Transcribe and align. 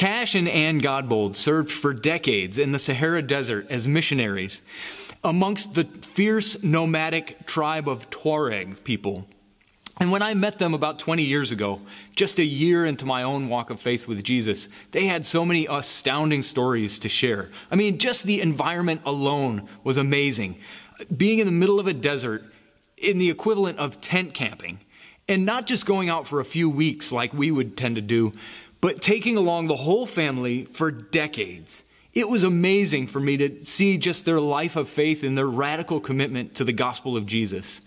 Cash 0.00 0.34
and 0.34 0.48
Anne 0.48 0.80
Godbold 0.80 1.36
served 1.36 1.70
for 1.70 1.92
decades 1.92 2.56
in 2.56 2.72
the 2.72 2.78
Sahara 2.78 3.20
Desert 3.20 3.66
as 3.68 3.86
missionaries 3.86 4.62
amongst 5.22 5.74
the 5.74 5.84
fierce 5.84 6.62
nomadic 6.62 7.44
tribe 7.44 7.86
of 7.86 8.08
Tuareg 8.08 8.82
people. 8.82 9.28
And 9.98 10.10
when 10.10 10.22
I 10.22 10.32
met 10.32 10.58
them 10.58 10.72
about 10.72 11.00
20 11.00 11.22
years 11.24 11.52
ago, 11.52 11.82
just 12.16 12.38
a 12.38 12.44
year 12.46 12.86
into 12.86 13.04
my 13.04 13.22
own 13.22 13.50
walk 13.50 13.68
of 13.68 13.78
faith 13.78 14.08
with 14.08 14.24
Jesus, 14.24 14.70
they 14.92 15.04
had 15.04 15.26
so 15.26 15.44
many 15.44 15.66
astounding 15.68 16.40
stories 16.40 16.98
to 17.00 17.10
share. 17.10 17.50
I 17.70 17.76
mean, 17.76 17.98
just 17.98 18.24
the 18.24 18.40
environment 18.40 19.02
alone 19.04 19.68
was 19.84 19.98
amazing. 19.98 20.56
Being 21.14 21.40
in 21.40 21.46
the 21.46 21.52
middle 21.52 21.78
of 21.78 21.86
a 21.86 21.92
desert 21.92 22.42
in 22.96 23.18
the 23.18 23.28
equivalent 23.28 23.78
of 23.78 24.00
tent 24.00 24.32
camping, 24.32 24.80
and 25.28 25.44
not 25.44 25.66
just 25.66 25.84
going 25.84 26.08
out 26.08 26.26
for 26.26 26.40
a 26.40 26.44
few 26.44 26.70
weeks 26.70 27.12
like 27.12 27.34
we 27.34 27.50
would 27.50 27.76
tend 27.76 27.96
to 27.96 28.02
do, 28.02 28.32
but 28.80 29.02
taking 29.02 29.36
along 29.36 29.66
the 29.66 29.76
whole 29.76 30.06
family 30.06 30.64
for 30.64 30.90
decades. 30.90 31.84
It 32.12 32.28
was 32.28 32.42
amazing 32.42 33.06
for 33.06 33.20
me 33.20 33.36
to 33.36 33.62
see 33.64 33.96
just 33.96 34.24
their 34.24 34.40
life 34.40 34.76
of 34.76 34.88
faith 34.88 35.22
and 35.22 35.38
their 35.38 35.46
radical 35.46 36.00
commitment 36.00 36.54
to 36.56 36.64
the 36.64 36.72
gospel 36.72 37.16
of 37.16 37.26
Jesus. 37.26 37.80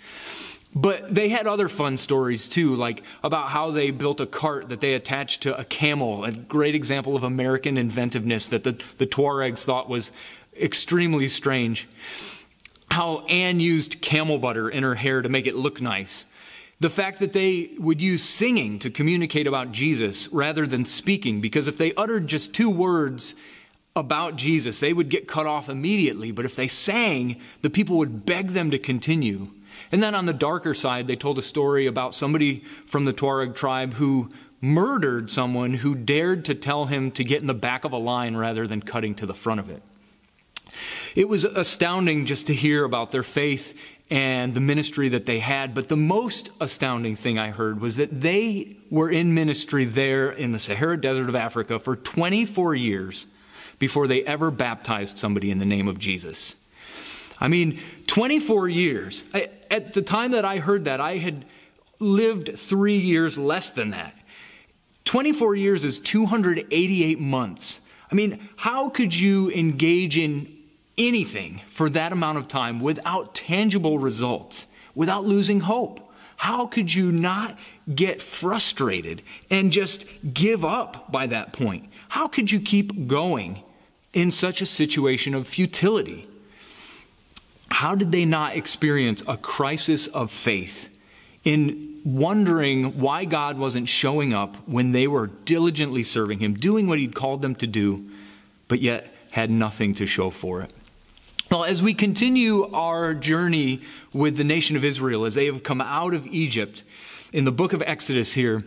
But 0.76 1.14
they 1.14 1.30
had 1.30 1.46
other 1.46 1.70
fun 1.70 1.98
stories 1.98 2.48
too, 2.48 2.76
like 2.76 3.04
about 3.24 3.50
how 3.50 3.72
they 3.72 3.92
built 3.92 4.20
a 4.20 4.26
cart 4.26 4.70
that 4.70 4.82
they 4.82 4.94
attached 4.94 5.44
to 5.44 5.58
a 5.58 5.64
camel, 5.64 6.24
a 6.24 6.32
great 6.32 6.74
example 6.74 7.16
of 7.16 7.24
American 7.24 7.78
inventiveness 7.78 8.48
that 8.48 8.64
the, 8.64 8.82
the 8.98 9.06
Tuaregs 9.06 9.66
thought 9.66 9.88
was 9.90 10.12
extremely 10.60 11.28
strange. 11.28 11.88
How 12.90 13.20
Anne 13.26 13.60
used 13.60 14.02
camel 14.02 14.40
butter 14.40 14.70
in 14.70 14.84
her 14.84 14.96
hair 14.96 15.22
to 15.22 15.30
make 15.30 15.46
it 15.46 15.56
look 15.56 15.82
nice. 15.82 16.26
The 16.84 16.90
fact 16.90 17.20
that 17.20 17.32
they 17.32 17.70
would 17.78 18.02
use 18.02 18.22
singing 18.22 18.78
to 18.80 18.90
communicate 18.90 19.48
about 19.48 19.72
Jesus 19.72 20.28
rather 20.34 20.68
than 20.68 20.84
speaking, 20.84 21.40
because 21.40 21.70
if 21.70 21.78
they 21.78 21.94
uttered 21.94 22.28
just 22.28 22.54
two 22.54 22.70
words 22.70 23.36
about 23.96 24.36
Jesus, 24.36 24.82
they 24.82 24.92
would 24.92 25.08
get 25.08 25.26
cut 25.26 25.48
off 25.48 25.70
immediately. 25.70 26.34
But 26.34 26.44
if 26.44 26.58
they 26.58 26.68
sang, 26.68 27.40
the 27.62 27.70
people 27.70 27.96
would 28.00 28.26
beg 28.26 28.50
them 28.50 28.70
to 28.72 28.78
continue. 28.78 29.52
And 29.94 30.04
then 30.04 30.14
on 30.14 30.26
the 30.26 30.34
darker 30.34 30.74
side, 30.74 31.08
they 31.08 31.16
told 31.16 31.38
a 31.38 31.42
story 31.42 31.88
about 31.88 32.14
somebody 32.14 32.66
from 32.86 33.06
the 33.06 33.14
Tuareg 33.14 33.56
tribe 33.56 33.94
who 33.94 34.30
murdered 34.60 35.32
someone 35.32 35.76
who 35.76 35.96
dared 35.96 36.44
to 36.44 36.54
tell 36.54 36.88
him 36.88 37.12
to 37.12 37.24
get 37.24 37.40
in 37.40 37.48
the 37.48 37.54
back 37.54 37.86
of 37.86 37.94
a 37.94 37.98
line 37.98 38.36
rather 38.36 38.68
than 38.68 38.82
cutting 38.82 39.16
to 39.16 39.26
the 39.26 39.34
front 39.34 39.62
of 39.62 39.70
it. 39.70 39.82
It 41.16 41.30
was 41.30 41.46
astounding 41.46 42.26
just 42.26 42.48
to 42.48 42.54
hear 42.54 42.84
about 42.84 43.12
their 43.12 43.24
faith 43.24 43.80
and 44.10 44.54
the 44.54 44.60
ministry 44.60 45.10
that 45.10 45.26
they 45.26 45.40
had, 45.40 45.74
but 45.74 45.90
the 45.90 45.98
most 45.98 46.52
astounding 46.60 47.16
thing 47.16 47.40
I 47.40 47.50
heard 47.50 47.82
was 47.82 47.96
that 47.96 48.22
they 48.22 48.76
were 48.90 49.10
in 49.10 49.34
ministry 49.34 49.86
there 49.86 50.32
in 50.32 50.52
the 50.52 50.60
Sahara 50.60 51.00
Desert 51.00 51.30
of 51.30 51.36
Africa 51.36 51.80
for 51.80 51.96
24 51.96 52.76
years 52.76 53.28
before 53.80 54.08
they 54.08 54.24
ever 54.24 54.52
baptized 54.52 55.18
somebody 55.18 55.50
in 55.50 55.58
the 55.58 55.66
name 55.66 55.88
of 55.88 55.98
Jesus. 55.98 56.56
I 57.40 57.48
mean, 57.48 57.80
24 58.08 58.70
years. 58.70 59.24
I, 59.34 59.50
at 59.72 59.94
the 59.94 60.02
time 60.02 60.32
that 60.32 60.46
I 60.46 60.60
heard 60.60 60.86
that, 60.86 61.02
I 61.02 61.18
had 61.18 61.46
lived 62.00 62.58
three 62.58 62.98
years 62.98 63.38
less 63.38 63.72
than 63.72 63.92
that. 63.92 64.14
24 65.06 65.56
years 65.56 65.84
is 65.84 66.00
288 66.00 67.20
months. 67.20 67.82
I 68.12 68.16
mean, 68.16 68.48
how 68.58 68.90
could 68.90 69.14
you 69.14 69.52
engage 69.52 70.18
in 70.18 70.56
anything 70.98 71.62
for 71.68 71.90
that 71.90 72.12
amount 72.12 72.38
of 72.38 72.48
time 72.48 72.80
without 72.80 73.36
tangible 73.36 74.00
results, 74.00 74.68
without 74.96 75.26
losing 75.26 75.62
hope? 75.62 76.12
How 76.38 76.66
could 76.66 76.94
you 76.94 77.12
not 77.12 77.58
get 77.94 78.22
frustrated 78.22 79.22
and 79.50 79.72
just 79.72 80.06
give 80.34 80.66
up 80.66 81.12
by 81.12 81.28
that 81.28 81.54
point? 81.54 81.90
How 82.10 82.28
could 82.28 82.52
you 82.52 82.60
keep 82.60 83.08
going 83.08 83.64
in 84.14 84.30
such 84.30 84.62
a 84.62 84.66
situation 84.66 85.34
of 85.34 85.48
futility? 85.48 86.28
How 87.70 87.96
did 87.96 88.12
they 88.12 88.26
not 88.26 88.56
experience 88.56 89.24
a 89.28 89.38
crisis 89.38 90.08
of 90.08 90.32
faith 90.32 90.90
in 91.44 92.02
wondering 92.04 93.00
why 93.00 93.26
God 93.26 93.58
wasn't 93.58 93.88
showing 93.88 94.34
up 94.34 94.58
when 94.68 94.92
they 94.92 95.08
were 95.08 95.28
diligently 95.28 96.04
serving 96.04 96.40
Him, 96.40 96.54
doing 96.54 96.88
what 96.88 97.00
He'd 97.00 97.16
called 97.16 97.42
them 97.42 97.56
to 97.56 97.68
do, 97.68 98.10
but 98.68 98.82
yet 98.82 99.14
had 99.32 99.50
nothing 99.50 99.94
to 99.96 100.06
show 100.06 100.30
for 100.30 100.62
it? 100.62 100.72
Well, 101.54 101.66
as 101.66 101.84
we 101.84 101.94
continue 101.94 102.68
our 102.74 103.14
journey 103.14 103.82
with 104.12 104.38
the 104.38 104.44
nation 104.44 104.76
of 104.76 104.84
Israel, 104.84 105.24
as 105.24 105.36
they 105.36 105.46
have 105.46 105.62
come 105.62 105.82
out 105.82 106.16
of 106.16 106.26
Egypt 106.26 106.84
in 107.32 107.46
the 107.46 107.52
book 107.52 107.74
of 107.74 107.84
Exodus 107.84 108.34
here, 108.34 108.64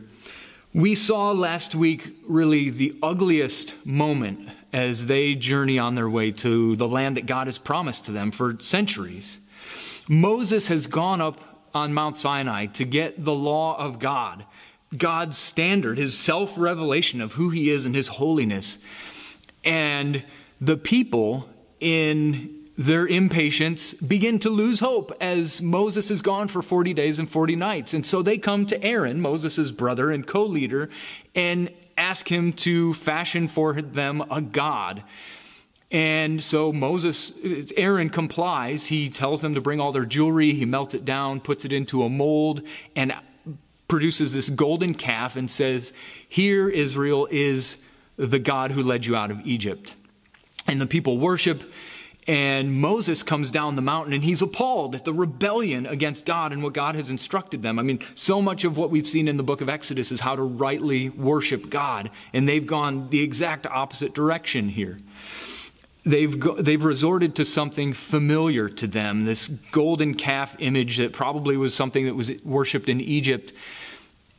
we 0.72 0.94
saw 0.94 1.32
last 1.32 1.74
week 1.74 2.16
really 2.28 2.70
the 2.70 2.96
ugliest 3.02 3.74
moment 3.84 4.50
as 4.72 5.08
they 5.08 5.34
journey 5.34 5.80
on 5.80 5.94
their 5.94 6.08
way 6.08 6.30
to 6.30 6.76
the 6.76 6.86
land 6.86 7.16
that 7.16 7.26
God 7.26 7.48
has 7.48 7.58
promised 7.58 8.04
to 8.04 8.12
them 8.12 8.30
for 8.30 8.56
centuries. 8.60 9.40
Moses 10.08 10.68
has 10.68 10.86
gone 10.86 11.20
up 11.20 11.40
on 11.74 11.92
Mount 11.92 12.16
Sinai 12.16 12.66
to 12.66 12.84
get 12.84 13.24
the 13.24 13.34
law 13.34 13.76
of 13.80 13.98
God, 13.98 14.44
God's 14.96 15.36
standard, 15.36 15.98
his 15.98 16.16
self 16.16 16.56
revelation 16.56 17.20
of 17.20 17.32
who 17.32 17.50
he 17.50 17.68
is 17.68 17.84
and 17.84 17.96
his 17.96 18.06
holiness. 18.06 18.78
And 19.64 20.22
the 20.60 20.76
people, 20.76 21.48
in 21.80 22.55
their 22.76 23.06
impatience, 23.06 23.94
begin 23.94 24.38
to 24.40 24.50
lose 24.50 24.80
hope 24.80 25.16
as 25.20 25.62
Moses 25.62 26.10
is 26.10 26.20
gone 26.20 26.48
for 26.48 26.60
40 26.60 26.92
days 26.92 27.18
and 27.18 27.28
40 27.28 27.56
nights. 27.56 27.94
And 27.94 28.04
so 28.04 28.22
they 28.22 28.36
come 28.36 28.66
to 28.66 28.82
Aaron, 28.82 29.20
Moses' 29.20 29.70
brother 29.70 30.10
and 30.10 30.26
co 30.26 30.44
leader, 30.44 30.90
and 31.34 31.70
ask 31.96 32.30
him 32.30 32.52
to 32.52 32.92
fashion 32.92 33.48
for 33.48 33.80
them 33.80 34.22
a 34.30 34.42
god. 34.42 35.02
And 35.90 36.42
so 36.42 36.72
Moses, 36.72 37.32
Aaron 37.76 38.10
complies. 38.10 38.86
He 38.86 39.08
tells 39.08 39.40
them 39.40 39.54
to 39.54 39.60
bring 39.60 39.80
all 39.80 39.92
their 39.92 40.04
jewelry. 40.04 40.52
He 40.52 40.64
melts 40.64 40.94
it 40.94 41.04
down, 41.04 41.40
puts 41.40 41.64
it 41.64 41.72
into 41.72 42.02
a 42.02 42.10
mold, 42.10 42.62
and 42.94 43.14
produces 43.88 44.32
this 44.32 44.50
golden 44.50 44.94
calf 44.94 45.36
and 45.36 45.50
says, 45.50 45.92
Here, 46.28 46.68
Israel, 46.68 47.28
is 47.30 47.78
the 48.16 48.40
God 48.40 48.72
who 48.72 48.82
led 48.82 49.06
you 49.06 49.14
out 49.16 49.30
of 49.30 49.46
Egypt. 49.46 49.94
And 50.66 50.80
the 50.80 50.86
people 50.86 51.18
worship 51.18 51.62
and 52.28 52.74
Moses 52.74 53.22
comes 53.22 53.52
down 53.52 53.76
the 53.76 53.82
mountain 53.82 54.12
and 54.12 54.24
he's 54.24 54.42
appalled 54.42 54.96
at 54.96 55.04
the 55.04 55.12
rebellion 55.12 55.86
against 55.86 56.26
God 56.26 56.52
and 56.52 56.62
what 56.62 56.72
God 56.72 56.96
has 56.96 57.08
instructed 57.08 57.62
them. 57.62 57.78
I 57.78 57.82
mean, 57.82 58.00
so 58.14 58.42
much 58.42 58.64
of 58.64 58.76
what 58.76 58.90
we've 58.90 59.06
seen 59.06 59.28
in 59.28 59.36
the 59.36 59.44
book 59.44 59.60
of 59.60 59.68
Exodus 59.68 60.10
is 60.10 60.20
how 60.20 60.34
to 60.34 60.42
rightly 60.42 61.08
worship 61.10 61.70
God. 61.70 62.10
And 62.32 62.48
they've 62.48 62.66
gone 62.66 63.10
the 63.10 63.22
exact 63.22 63.66
opposite 63.66 64.12
direction 64.12 64.70
here. 64.70 64.98
They've, 66.04 66.38
go, 66.38 66.56
they've 66.56 66.82
resorted 66.82 67.36
to 67.36 67.44
something 67.44 67.92
familiar 67.92 68.68
to 68.68 68.86
them, 68.86 69.24
this 69.24 69.48
golden 69.48 70.14
calf 70.14 70.56
image 70.58 70.98
that 70.98 71.12
probably 71.12 71.56
was 71.56 71.74
something 71.74 72.06
that 72.06 72.14
was 72.14 72.32
worshiped 72.44 72.88
in 72.88 73.00
Egypt. 73.00 73.52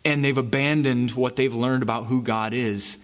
And 0.03 0.23
they've 0.23 0.37
abandoned 0.37 1.11
what 1.11 1.37
they've 1.37 1.53
learned 1.53 1.83
about 1.83 2.05
who 2.05 2.21
God 2.21 2.53
is. 2.53 2.97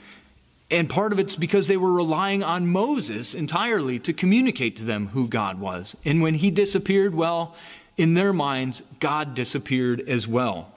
And 0.74 0.90
part 0.90 1.14
of 1.14 1.20
it's 1.20 1.36
because 1.36 1.68
they 1.68 1.78
were 1.78 1.94
relying 1.94 2.42
on 2.42 2.68
Moses 2.68 3.36
entirely 3.36 4.00
to 4.00 4.12
communicate 4.12 4.76
to 4.78 4.84
them 4.84 5.10
who 5.10 5.28
God 5.28 5.60
was. 5.60 5.96
And 6.04 6.20
when 6.20 6.34
he 6.34 6.50
disappeared, 6.50 7.14
well, 7.14 7.56
in 7.96 8.16
their 8.16 8.34
minds, 8.34 8.82
God 9.00 9.36
disappeared 9.36 10.02
as 10.10 10.28
well. 10.28 10.72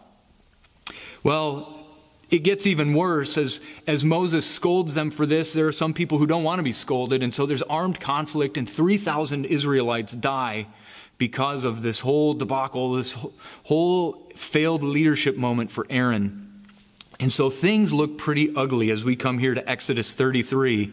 Well, 1.23 1.87
it 2.29 2.41
gets 2.41 2.67
even 2.67 2.93
worse 2.93 3.39
as, 3.39 3.63
as 3.87 4.05
Moses 4.05 4.45
scolds 4.45 4.93
them 4.93 5.11
for 5.11 5.25
this. 5.25 5.55
There 5.55 5.67
are 5.67 5.73
some 5.73 5.95
people 5.95 6.19
who 6.19 6.27
don't 6.27 6.45
want 6.45 6.59
to 6.59 6.63
be 6.63 6.73
scolded, 6.73 7.23
and 7.23 7.35
so 7.35 7.47
there's 7.47 7.63
armed 7.63 7.99
conflict, 7.99 8.59
and 8.59 8.69
3,000 8.69 9.47
Israelites 9.47 10.13
die 10.13 10.67
because 11.17 11.65
of 11.65 11.81
this 11.81 12.01
whole 12.01 12.35
debacle, 12.35 12.93
this 12.93 13.17
whole 13.65 14.29
failed 14.35 14.83
leadership 14.83 15.39
moment 15.39 15.71
for 15.71 15.87
Aaron. 15.89 16.46
And 17.19 17.33
so 17.33 17.51
things 17.51 17.93
look 17.93 18.19
pretty 18.19 18.55
ugly 18.55 18.91
as 18.91 19.05
we 19.05 19.17
come 19.17 19.39
here 19.39 19.55
to 19.55 19.69
Exodus 19.69 20.15
33 20.15 20.93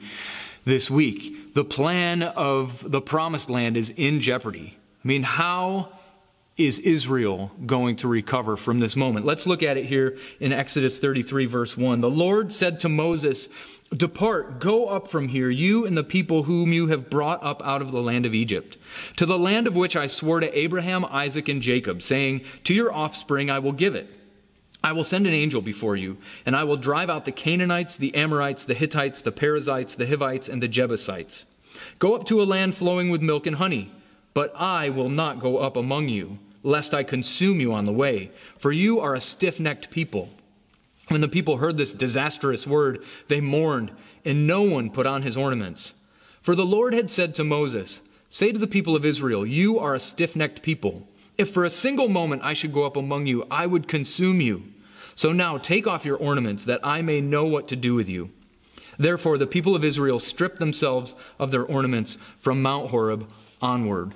this 0.65 0.89
week. 0.89 1.53
The 1.53 1.65
plan 1.65 2.23
of 2.23 2.89
the 2.89 3.01
promised 3.01 3.49
land 3.49 3.77
is 3.77 3.89
in 3.89 4.19
jeopardy. 4.19 4.77
I 5.03 5.07
mean, 5.07 5.23
how 5.23 5.89
is 6.55 6.79
Israel 6.79 7.51
going 7.65 7.95
to 7.97 8.07
recover 8.07 8.55
from 8.55 8.79
this 8.79 8.95
moment? 8.95 9.25
Let's 9.25 9.47
look 9.47 9.63
at 9.63 9.75
it 9.75 9.85
here 9.85 10.17
in 10.39 10.53
Exodus 10.53 10.99
33, 10.99 11.45
verse 11.45 11.75
1. 11.75 11.99
The 11.99 12.09
Lord 12.09 12.53
said 12.53 12.79
to 12.81 12.89
Moses, 12.89 13.49
Depart, 13.89 14.59
go 14.59 14.87
up 14.87 15.07
from 15.07 15.27
here, 15.27 15.49
you 15.49 15.85
and 15.85 15.97
the 15.97 16.03
people 16.03 16.43
whom 16.43 16.71
you 16.71 16.87
have 16.87 17.09
brought 17.09 17.43
up 17.43 17.61
out 17.65 17.81
of 17.81 17.91
the 17.91 18.01
land 18.01 18.25
of 18.25 18.33
Egypt, 18.33 18.77
to 19.17 19.25
the 19.25 19.37
land 19.37 19.67
of 19.67 19.75
which 19.75 19.95
I 19.95 20.07
swore 20.07 20.39
to 20.39 20.57
Abraham, 20.57 21.05
Isaac, 21.05 21.49
and 21.49 21.61
Jacob, 21.61 22.01
saying, 22.01 22.41
To 22.65 22.73
your 22.73 22.93
offspring 22.93 23.49
I 23.49 23.59
will 23.59 23.71
give 23.71 23.95
it. 23.95 24.07
I 24.83 24.91
will 24.91 25.05
send 25.05 25.25
an 25.25 25.33
angel 25.33 25.61
before 25.61 25.95
you, 25.95 26.17
and 26.45 26.55
I 26.55 26.65
will 26.65 26.75
drive 26.75 27.09
out 27.09 27.23
the 27.23 27.31
Canaanites, 27.31 27.95
the 27.95 28.13
Amorites, 28.15 28.65
the 28.65 28.73
Hittites, 28.73 29.21
the 29.21 29.31
Perizzites, 29.31 29.95
the 29.95 30.05
Hivites, 30.05 30.49
and 30.49 30.61
the 30.61 30.67
Jebusites. 30.67 31.45
Go 31.99 32.15
up 32.15 32.25
to 32.27 32.41
a 32.41 32.43
land 32.43 32.75
flowing 32.75 33.09
with 33.09 33.21
milk 33.21 33.47
and 33.47 33.55
honey, 33.55 33.91
but 34.33 34.53
I 34.55 34.89
will 34.89 35.09
not 35.09 35.39
go 35.39 35.57
up 35.57 35.77
among 35.77 36.09
you, 36.09 36.37
lest 36.63 36.93
I 36.93 37.03
consume 37.03 37.61
you 37.61 37.73
on 37.73 37.85
the 37.85 37.93
way, 37.93 38.31
for 38.57 38.73
you 38.73 38.99
are 38.99 39.15
a 39.15 39.21
stiff 39.21 39.59
necked 39.59 39.89
people. 39.89 40.29
When 41.07 41.21
the 41.21 41.29
people 41.29 41.57
heard 41.57 41.77
this 41.77 41.93
disastrous 41.93 42.67
word, 42.67 43.03
they 43.29 43.39
mourned, 43.39 43.91
and 44.25 44.47
no 44.47 44.63
one 44.63 44.89
put 44.89 45.05
on 45.05 45.21
his 45.21 45.37
ornaments. 45.37 45.93
For 46.41 46.55
the 46.55 46.65
Lord 46.65 46.93
had 46.93 47.09
said 47.09 47.35
to 47.35 47.43
Moses, 47.45 48.01
Say 48.27 48.51
to 48.51 48.59
the 48.59 48.67
people 48.67 48.95
of 48.95 49.05
Israel, 49.05 49.45
You 49.45 49.79
are 49.79 49.93
a 49.93 49.99
stiff 49.99 50.35
necked 50.35 50.61
people. 50.61 51.07
If 51.37 51.49
for 51.49 51.63
a 51.63 51.69
single 51.69 52.09
moment 52.09 52.41
I 52.43 52.53
should 52.53 52.73
go 52.73 52.85
up 52.85 52.97
among 52.97 53.27
you, 53.27 53.45
I 53.49 53.65
would 53.65 53.87
consume 53.87 54.41
you. 54.41 54.72
So 55.15 55.31
now 55.31 55.57
take 55.57 55.87
off 55.87 56.05
your 56.05 56.17
ornaments, 56.17 56.65
that 56.65 56.79
I 56.83 57.01
may 57.01 57.21
know 57.21 57.45
what 57.45 57.67
to 57.69 57.75
do 57.75 57.95
with 57.95 58.09
you. 58.09 58.31
Therefore, 58.97 59.37
the 59.37 59.47
people 59.47 59.75
of 59.75 59.83
Israel 59.83 60.19
stripped 60.19 60.59
themselves 60.59 61.15
of 61.39 61.51
their 61.51 61.63
ornaments 61.63 62.17
from 62.37 62.61
Mount 62.61 62.89
Horeb 62.89 63.29
onward. 63.61 64.13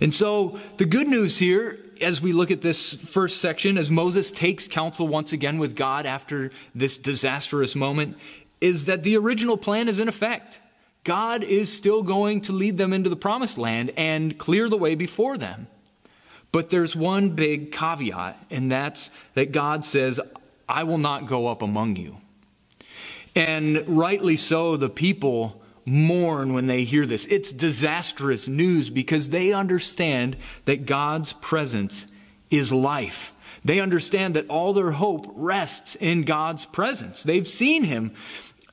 And 0.00 0.14
so, 0.14 0.58
the 0.76 0.84
good 0.86 1.08
news 1.08 1.38
here, 1.38 1.78
as 2.00 2.22
we 2.22 2.32
look 2.32 2.50
at 2.50 2.62
this 2.62 2.94
first 2.94 3.40
section, 3.40 3.76
as 3.76 3.90
Moses 3.90 4.30
takes 4.30 4.68
counsel 4.68 5.06
once 5.06 5.32
again 5.32 5.58
with 5.58 5.76
God 5.76 6.06
after 6.06 6.50
this 6.74 6.96
disastrous 6.96 7.74
moment, 7.74 8.16
is 8.60 8.86
that 8.86 9.02
the 9.02 9.16
original 9.16 9.56
plan 9.56 9.88
is 9.88 9.98
in 9.98 10.08
effect. 10.08 10.60
God 11.04 11.42
is 11.42 11.72
still 11.72 12.02
going 12.02 12.42
to 12.42 12.52
lead 12.52 12.76
them 12.76 12.92
into 12.92 13.08
the 13.08 13.16
promised 13.16 13.58
land 13.58 13.92
and 13.96 14.38
clear 14.38 14.68
the 14.68 14.76
way 14.76 14.94
before 14.94 15.38
them. 15.38 15.66
But 16.52 16.70
there's 16.70 16.96
one 16.96 17.30
big 17.30 17.72
caveat, 17.72 18.44
and 18.50 18.70
that's 18.70 19.10
that 19.34 19.52
God 19.52 19.84
says, 19.84 20.20
I 20.68 20.84
will 20.84 20.98
not 20.98 21.26
go 21.26 21.46
up 21.46 21.62
among 21.62 21.96
you. 21.96 22.18
And 23.36 23.84
rightly 23.86 24.36
so, 24.36 24.76
the 24.76 24.88
people 24.88 25.62
mourn 25.84 26.52
when 26.52 26.66
they 26.66 26.84
hear 26.84 27.06
this. 27.06 27.26
It's 27.26 27.52
disastrous 27.52 28.48
news 28.48 28.90
because 28.90 29.30
they 29.30 29.52
understand 29.52 30.36
that 30.64 30.86
God's 30.86 31.32
presence 31.34 32.06
is 32.50 32.72
life. 32.72 33.32
They 33.64 33.80
understand 33.80 34.34
that 34.34 34.48
all 34.48 34.72
their 34.72 34.92
hope 34.92 35.26
rests 35.34 35.94
in 35.96 36.22
God's 36.22 36.64
presence. 36.64 37.22
They've 37.22 37.46
seen 37.46 37.84
Him 37.84 38.12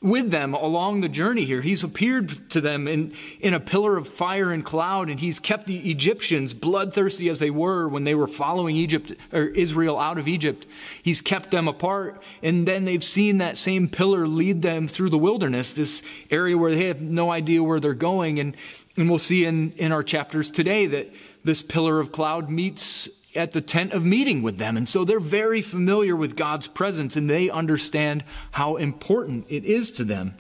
with 0.02 0.32
them 0.32 0.54
along 0.54 1.02
the 1.02 1.10
journey 1.10 1.46
here. 1.46 1.62
He's 1.62 1.84
appeared 1.84 2.30
to 2.52 2.62
them 2.62 2.88
in, 2.88 3.14
in 3.40 3.54
a 3.54 3.60
pillar 3.60 3.98
of 3.98 4.08
fire 4.08 4.52
and 4.52 4.64
cloud, 4.64 5.10
and 5.10 5.20
he's 5.20 5.40
kept 5.40 5.68
the 5.68 5.90
Egyptians, 5.90 6.54
bloodthirsty 6.54 7.30
as 7.30 7.40
they 7.40 7.50
were 7.50 7.88
when 7.88 8.04
they 8.04 8.16
were 8.16 8.28
following 8.28 8.76
Egypt 8.76 9.14
or 9.34 9.46
Israel 9.46 9.98
out 9.98 10.18
of 10.18 10.28
Egypt. 10.28 10.66
He's 11.02 11.22
kept 11.22 11.52
them 11.52 11.68
apart, 11.68 12.22
and 12.44 12.68
then 12.68 12.86
they've 12.86 13.04
seen 13.04 13.40
that 13.40 13.58
same 13.58 13.90
pillar 13.90 14.28
lead 14.28 14.62
them 14.62 14.88
through 14.88 15.10
the 15.10 15.18
wilderness, 15.18 15.74
this 15.74 16.04
area 16.30 16.58
where 16.58 16.74
they 16.74 16.88
have 16.88 17.02
no 17.02 17.32
idea 17.32 17.64
where 17.64 17.80
they're 17.80 17.94
going. 17.94 18.40
And, 18.40 18.56
and 18.98 19.10
we'll 19.10 19.20
see 19.20 19.46
in, 19.46 19.72
in 19.74 19.92
our 19.92 20.04
chapters 20.04 20.52
today 20.52 20.86
that 20.88 21.14
this 21.44 21.62
pillar 21.62 22.00
of 22.00 22.12
cloud 22.12 22.50
meets 22.50 23.10
at 23.38 23.52
the 23.52 23.62
tent 23.62 23.94
of 23.94 24.04
meeting 24.04 24.42
with 24.42 24.58
them. 24.58 24.76
And 24.76 24.90
so 24.90 25.06
they're 25.06 25.20
very 25.20 25.62
familiar 25.62 26.16
with 26.16 26.36
God's 26.36 26.68
presence 26.68 27.16
and 27.16 27.30
they 27.30 27.50
understand 27.50 28.24
how 28.52 28.76
important 28.76 29.46
it 29.50 29.64
is 29.64 29.92
to 29.94 30.04
them. 30.04 30.36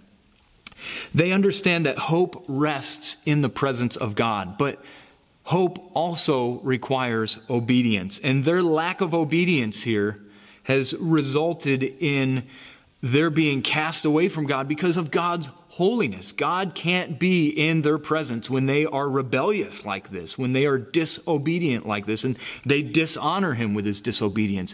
They 1.14 1.32
understand 1.32 1.86
that 1.86 1.98
hope 1.98 2.44
rests 2.48 3.18
in 3.26 3.42
the 3.42 3.50
presence 3.50 3.96
of 3.96 4.16
God, 4.16 4.58
but 4.58 4.82
hope 5.44 5.92
also 5.94 6.60
requires 6.60 7.40
obedience. 7.50 8.20
And 8.20 8.44
their 8.44 8.62
lack 8.62 9.02
of 9.02 9.14
obedience 9.14 9.84
here 9.84 10.20
has 10.64 10.94
resulted 10.96 11.84
in 11.84 12.44
their 13.02 13.30
being 13.30 13.62
cast 13.62 14.06
away 14.06 14.28
from 14.28 14.46
God 14.46 14.68
because 14.68 14.98
of 14.98 15.12
God's 15.12 15.50
holiness. 15.78 16.32
God 16.32 16.74
can't 16.74 17.20
be 17.20 17.50
in 17.50 17.84
their 17.84 18.00
presence 18.00 18.50
when 18.50 18.66
they 18.66 18.88
are 18.88 19.08
rebellious 19.08 19.86
like 19.86 20.10
this, 20.10 20.36
when 20.36 20.54
they 20.54 20.66
are 20.66 20.80
disobedient 20.80 21.86
like 21.86 22.08
this, 22.08 22.24
and 22.24 22.36
they 22.66 22.82
dishonor 22.82 23.54
him 23.54 23.76
with 23.76 23.86
his 23.86 24.02
disobedience. 24.02 24.74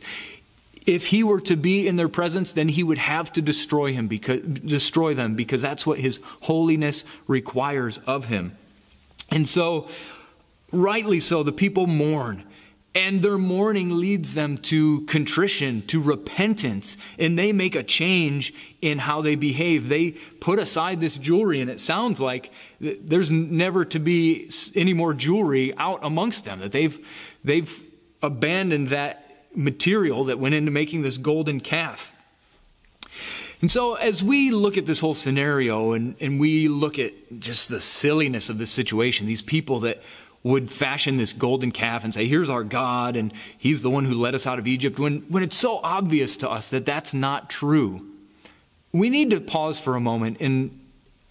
If 0.86 1.08
he 1.08 1.22
were 1.22 1.42
to 1.42 1.58
be 1.58 1.90
in 1.90 1.98
their 1.98 2.08
presence, 2.08 2.54
then 2.54 2.70
he 2.70 2.84
would 2.84 3.00
have 3.00 3.34
to 3.34 3.42
destroy 3.42 3.92
him 3.92 4.08
because 4.08 4.42
destroy 4.44 5.14
them 5.14 5.36
because 5.36 5.62
that's 5.62 5.86
what 5.86 6.00
his 6.00 6.22
holiness 6.44 7.04
requires 7.28 7.98
of 8.08 8.26
him. 8.28 8.56
And 9.30 9.46
so 9.46 9.90
rightly 10.72 11.20
so 11.20 11.44
the 11.44 11.52
people 11.52 11.86
mourn 11.86 12.46
and 12.96 13.22
their 13.22 13.38
mourning 13.38 14.00
leads 14.00 14.36
them 14.36 14.58
to 14.58 15.02
contrition, 15.02 15.82
to 15.88 16.00
repentance, 16.00 16.96
and 17.18 17.38
they 17.40 17.52
make 17.52 17.76
a 17.76 17.84
change 17.84 18.54
in 18.82 19.00
how 19.00 19.22
they 19.22 19.36
behave. 19.36 19.90
They 19.90 20.12
put 20.12 20.60
aside 20.60 21.02
this 21.02 21.18
jewelry, 21.18 21.60
and 21.60 21.70
it 21.70 21.80
sounds 21.80 22.22
like 22.22 22.52
there's 22.80 23.32
never 23.32 23.84
to 23.86 24.00
be 24.00 24.50
any 24.76 24.94
more 24.94 25.14
jewelry 25.14 25.76
out 25.78 26.00
amongst 26.04 26.46
them, 26.46 26.60
that 26.60 26.72
they've, 26.72 27.00
they've 27.44 27.84
abandoned 28.22 28.90
that 28.90 29.28
material 29.56 30.26
that 30.26 30.38
went 30.38 30.56
into 30.56 30.72
making 30.72 31.02
this 31.02 31.18
golden 31.18 31.60
calf. 31.60 32.14
And 33.62 33.72
so, 33.72 33.96
as 33.96 34.22
we 34.22 34.52
look 34.52 34.78
at 34.78 34.86
this 34.86 35.00
whole 35.00 35.14
scenario 35.14 35.94
and, 35.94 36.16
and 36.20 36.38
we 36.38 36.68
look 36.68 37.00
at 37.00 37.14
just 37.40 37.70
the 37.70 37.80
silliness 37.80 38.50
of 38.50 38.58
this 38.58 38.70
situation, 38.70 39.26
these 39.26 39.42
people 39.42 39.80
that 39.82 40.04
would 40.44 40.70
fashion 40.70 41.18
this 41.18 41.34
golden 41.34 41.72
calf 41.72 42.04
and 42.04 42.14
say, 42.14 42.28
Here's 42.28 42.50
our 42.50 42.64
God, 42.64 43.16
and 43.16 43.34
He's 43.58 43.82
the 43.82 43.90
one 43.90 44.06
who 44.06 44.14
led 44.14 44.36
us 44.36 44.46
out 44.46 44.60
of 44.60 44.68
Egypt, 44.68 45.00
when, 45.00 45.22
when 45.30 45.42
it's 45.42 45.58
so 45.58 45.80
obvious 45.84 46.38
to 46.38 46.50
us 46.50 46.70
that 46.70 46.86
that's 46.86 47.14
not 47.14 47.50
true. 47.50 48.06
We 48.92 49.10
need 49.10 49.32
to 49.32 49.42
pause 49.42 49.80
for 49.80 49.96
a 49.96 50.02
moment 50.02 50.38
and 50.40 50.80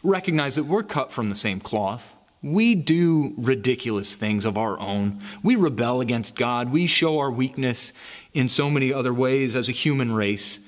recognize 0.02 0.56
that 0.56 0.64
we're 0.64 0.82
cut 0.82 1.12
from 1.12 1.28
the 1.28 1.34
same 1.34 1.60
cloth. 1.60 2.16
We 2.42 2.74
do 2.74 3.34
ridiculous 3.36 4.16
things 4.16 4.44
of 4.44 4.58
our 4.58 4.80
own. 4.80 5.20
We 5.44 5.54
rebel 5.54 6.00
against 6.00 6.34
God. 6.34 6.72
We 6.72 6.88
show 6.88 7.20
our 7.20 7.30
weakness 7.30 7.92
in 8.34 8.48
so 8.48 8.68
many 8.68 8.92
other 8.92 9.14
ways 9.14 9.54
as 9.54 9.68
a 9.68 9.72
human 9.72 10.10
race. 10.10 10.58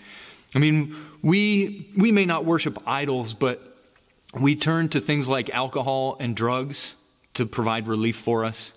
I 0.55 0.61
mean, 0.61 0.95
we, 1.21 1.91
we 1.97 2.13
may 2.13 2.27
not 2.27 2.45
worship 2.45 2.79
idols, 2.87 3.35
but 3.35 3.77
we 4.39 4.55
turn 4.55 4.89
to 4.91 5.01
things 5.01 5.29
like 5.29 5.51
alcohol 5.51 6.17
and 6.21 6.37
drugs 6.37 6.95
to 7.35 7.47
provide 7.47 7.89
relief 7.89 8.17
for 8.17 8.45
us. 8.45 8.73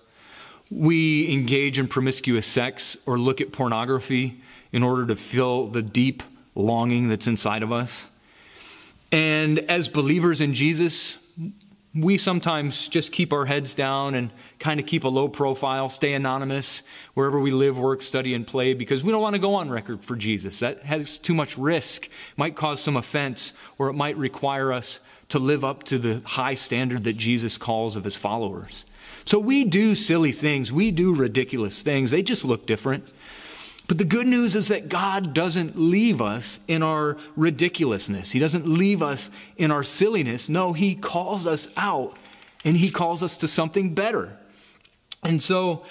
We 0.70 1.32
engage 1.32 1.78
in 1.78 1.88
promiscuous 1.88 2.46
sex 2.46 2.96
or 3.06 3.18
look 3.18 3.40
at 3.40 3.52
pornography 3.52 4.40
in 4.72 4.82
order 4.82 5.06
to 5.06 5.16
fill 5.16 5.66
the 5.66 5.82
deep 5.82 6.22
longing 6.54 7.08
that's 7.08 7.26
inside 7.26 7.62
of 7.62 7.72
us. 7.72 8.10
And 9.10 9.60
as 9.70 9.88
believers 9.88 10.40
in 10.40 10.52
Jesus, 10.52 11.16
we 11.94 12.18
sometimes 12.18 12.88
just 12.88 13.12
keep 13.12 13.32
our 13.32 13.46
heads 13.46 13.72
down 13.72 14.14
and 14.14 14.30
kind 14.58 14.78
of 14.78 14.86
keep 14.86 15.04
a 15.04 15.08
low 15.08 15.28
profile, 15.28 15.88
stay 15.88 16.12
anonymous 16.12 16.82
wherever 17.14 17.40
we 17.40 17.50
live, 17.50 17.78
work, 17.78 18.02
study, 18.02 18.34
and 18.34 18.46
play 18.46 18.74
because 18.74 19.02
we 19.02 19.10
don't 19.10 19.22
want 19.22 19.34
to 19.34 19.40
go 19.40 19.54
on 19.54 19.70
record 19.70 20.04
for 20.04 20.14
Jesus. 20.14 20.58
That 20.58 20.82
has 20.82 21.16
too 21.16 21.34
much 21.34 21.56
risk, 21.56 22.10
might 22.36 22.56
cause 22.56 22.82
some 22.82 22.96
offense, 22.96 23.54
or 23.78 23.88
it 23.88 23.94
might 23.94 24.16
require 24.18 24.72
us 24.72 25.00
to 25.28 25.38
live 25.38 25.64
up 25.64 25.84
to 25.84 25.98
the 25.98 26.20
high 26.26 26.54
standard 26.54 27.04
that 27.04 27.16
Jesus 27.16 27.58
calls 27.58 27.96
of 27.96 28.04
his 28.04 28.16
followers. 28.16 28.86
So 29.24 29.38
we 29.38 29.64
do 29.64 29.94
silly 29.94 30.32
things, 30.32 30.72
we 30.72 30.90
do 30.90 31.14
ridiculous 31.14 31.82
things. 31.82 32.10
They 32.10 32.22
just 32.22 32.44
look 32.44 32.66
different. 32.66 33.12
But 33.88 33.96
the 33.96 34.04
good 34.04 34.26
news 34.26 34.54
is 34.54 34.68
that 34.68 34.90
God 34.90 35.32
doesn't 35.32 35.78
leave 35.78 36.20
us 36.20 36.60
in 36.68 36.82
our 36.82 37.16
ridiculousness. 37.36 38.30
He 38.32 38.38
doesn't 38.38 38.66
leave 38.66 39.02
us 39.02 39.30
in 39.56 39.70
our 39.70 39.82
silliness. 39.82 40.50
No, 40.50 40.74
He 40.74 40.94
calls 40.94 41.46
us 41.46 41.68
out 41.74 42.16
and 42.64 42.76
He 42.76 42.90
calls 42.90 43.22
us 43.22 43.38
to 43.38 43.48
something 43.48 43.94
better. 43.94 44.36
And 45.22 45.42
so 45.42 45.86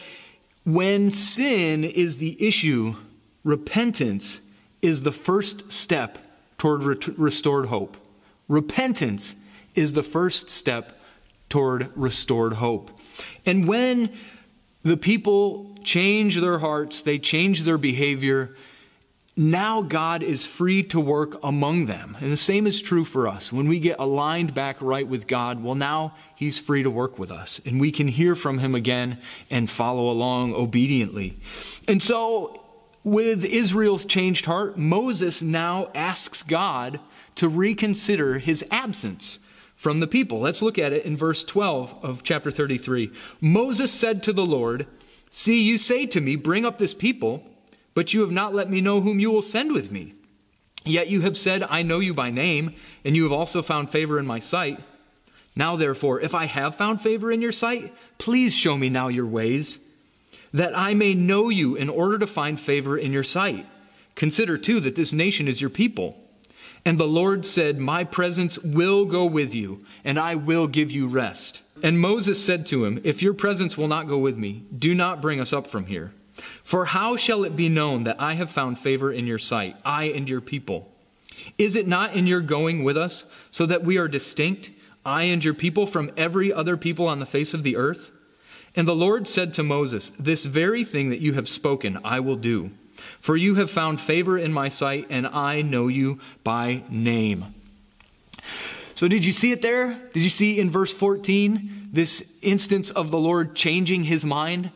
when 0.63 1.09
sin 1.11 1.83
is 1.83 2.19
the 2.19 2.37
issue, 2.45 2.95
repentance 3.43 4.41
is 4.81 5.01
the 5.01 5.11
first 5.11 5.71
step 5.71 6.19
toward 6.59 6.83
re- 6.83 7.13
restored 7.17 7.65
hope. 7.67 7.97
Repentance 8.47 9.35
is 9.75 9.93
the 9.93 10.03
first 10.03 10.49
step 10.49 10.99
toward 11.49 11.91
restored 11.95 12.53
hope. 12.53 12.91
And 13.45 13.67
when 13.67 14.11
the 14.83 14.97
people 14.97 15.75
change 15.83 16.39
their 16.39 16.59
hearts, 16.59 17.03
they 17.03 17.19
change 17.19 17.63
their 17.63 17.77
behavior, 17.77 18.55
now 19.39 19.83
God 19.83 20.23
is 20.23 20.47
free 20.47 20.81
to 20.83 20.99
work 20.99 21.41
among 21.43 21.85
them. 21.85 22.17
And 22.19 22.31
the 22.31 22.37
same 22.37 22.65
is 22.65 22.81
true 22.81 23.05
for 23.05 23.27
us. 23.27 23.53
When 23.53 23.67
we 23.67 23.79
get 23.79 23.99
aligned 23.99 24.55
back 24.55 24.81
right 24.81 25.07
with 25.07 25.27
God, 25.27 25.63
well, 25.63 25.75
now 25.75 26.15
He's 26.35 26.59
free 26.59 26.81
to 26.81 26.89
work 26.89 27.19
with 27.19 27.31
us. 27.31 27.61
And 27.63 27.79
we 27.79 27.91
can 27.91 28.07
hear 28.07 28.35
from 28.35 28.57
Him 28.57 28.73
again 28.73 29.19
and 29.51 29.69
follow 29.69 30.09
along 30.09 30.55
obediently. 30.55 31.37
And 31.87 32.01
so, 32.01 32.63
with 33.03 33.45
Israel's 33.45 34.05
changed 34.05 34.45
heart, 34.45 34.77
Moses 34.77 35.43
now 35.43 35.91
asks 35.93 36.41
God 36.41 36.99
to 37.37 37.47
reconsider 37.47 38.39
his 38.39 38.65
absence 38.69 39.39
from 39.75 39.99
the 39.99 40.07
people. 40.07 40.39
Let's 40.39 40.61
look 40.61 40.77
at 40.77 40.91
it 40.91 41.05
in 41.05 41.15
verse 41.15 41.43
12 41.43 41.95
of 42.03 42.23
chapter 42.23 42.51
33. 42.51 43.11
Moses 43.39 43.91
said 43.91 44.23
to 44.23 44.33
the 44.33 44.45
Lord, 44.45 44.87
See, 45.29 45.61
you 45.61 45.77
say 45.77 46.05
to 46.07 46.19
me, 46.19 46.35
Bring 46.35 46.65
up 46.65 46.77
this 46.77 46.93
people, 46.93 47.43
but 47.93 48.13
you 48.13 48.21
have 48.21 48.31
not 48.31 48.55
let 48.55 48.69
me 48.69 48.81
know 48.81 49.01
whom 49.01 49.19
you 49.19 49.31
will 49.31 49.41
send 49.41 49.71
with 49.71 49.91
me. 49.91 50.15
Yet 50.83 51.09
you 51.09 51.21
have 51.21 51.37
said, 51.37 51.63
I 51.69 51.83
know 51.83 51.99
you 51.99 52.13
by 52.13 52.31
name, 52.31 52.73
and 53.05 53.15
you 53.15 53.23
have 53.23 53.31
also 53.31 53.61
found 53.61 53.89
favor 53.89 54.17
in 54.19 54.25
my 54.25 54.39
sight. 54.39 54.79
Now, 55.55 55.75
therefore, 55.75 56.21
if 56.21 56.33
I 56.33 56.45
have 56.45 56.75
found 56.75 57.01
favor 57.01 57.31
in 57.31 57.41
your 57.41 57.51
sight, 57.51 57.93
please 58.17 58.53
show 58.53 58.77
me 58.77 58.89
now 58.89 59.09
your 59.09 59.25
ways, 59.25 59.79
that 60.53 60.77
I 60.77 60.93
may 60.93 61.13
know 61.13 61.49
you 61.49 61.75
in 61.75 61.89
order 61.89 62.17
to 62.19 62.27
find 62.27 62.59
favor 62.59 62.97
in 62.97 63.11
your 63.11 63.23
sight. 63.23 63.65
Consider 64.15 64.57
too 64.57 64.79
that 64.79 64.95
this 64.95 65.13
nation 65.13 65.47
is 65.47 65.59
your 65.59 65.69
people. 65.69 66.17
And 66.87 66.97
the 66.97 67.05
Lord 67.05 67.45
said, 67.45 67.79
My 67.79 68.05
presence 68.05 68.57
will 68.59 69.03
go 69.03 69.25
with 69.25 69.53
you, 69.53 69.85
and 70.05 70.17
I 70.17 70.35
will 70.35 70.67
give 70.67 70.89
you 70.89 71.05
rest. 71.05 71.61
And 71.83 71.99
Moses 71.99 72.41
said 72.41 72.65
to 72.67 72.85
him, 72.85 73.01
If 73.03 73.21
your 73.21 73.33
presence 73.33 73.77
will 73.77 73.89
not 73.89 74.07
go 74.07 74.17
with 74.17 74.37
me, 74.37 74.63
do 74.73 74.95
not 74.95 75.21
bring 75.21 75.41
us 75.41 75.51
up 75.51 75.67
from 75.67 75.87
here. 75.87 76.13
For 76.63 76.85
how 76.85 77.17
shall 77.17 77.43
it 77.43 77.57
be 77.57 77.67
known 77.67 78.03
that 78.03 78.21
I 78.21 78.35
have 78.35 78.49
found 78.49 78.79
favor 78.79 79.11
in 79.11 79.27
your 79.27 79.37
sight, 79.37 79.75
I 79.83 80.05
and 80.05 80.29
your 80.29 80.39
people? 80.39 80.89
Is 81.57 81.75
it 81.75 81.89
not 81.89 82.13
in 82.13 82.25
your 82.25 82.39
going 82.39 82.85
with 82.85 82.95
us, 82.95 83.25
so 83.51 83.65
that 83.65 83.83
we 83.83 83.97
are 83.97 84.07
distinct, 84.07 84.71
I 85.05 85.23
and 85.23 85.43
your 85.43 85.53
people, 85.53 85.87
from 85.87 86.09
every 86.15 86.53
other 86.53 86.77
people 86.77 87.09
on 87.09 87.19
the 87.19 87.25
face 87.25 87.53
of 87.53 87.63
the 87.63 87.75
earth? 87.75 88.11
And 88.77 88.87
the 88.87 88.95
Lord 88.95 89.27
said 89.27 89.53
to 89.55 89.61
Moses, 89.61 90.13
This 90.17 90.45
very 90.45 90.85
thing 90.85 91.09
that 91.09 91.19
you 91.19 91.33
have 91.33 91.49
spoken, 91.49 91.99
I 92.05 92.21
will 92.21 92.37
do. 92.37 92.71
For 93.27 93.35
you 93.35 93.55
have 93.55 93.69
found 93.69 93.99
favor 93.99 94.37
in 94.37 94.53
my 94.53 94.69
sight, 94.69 95.07
and 95.09 95.27
I 95.27 95.61
know 95.61 95.89
you 95.89 96.21
by 96.45 96.83
name. 96.87 97.47
So, 98.95 99.09
did 99.09 99.25
you 99.25 99.33
see 99.33 99.51
it 99.51 99.61
there? 99.61 99.99
Did 100.13 100.23
you 100.23 100.29
see 100.29 100.57
in 100.57 100.69
verse 100.69 100.93
14 100.93 101.89
this 101.91 102.25
instance 102.41 102.89
of 102.89 103.11
the 103.11 103.17
Lord 103.17 103.53
changing 103.53 104.05
his 104.05 104.23
mind? 104.23 104.71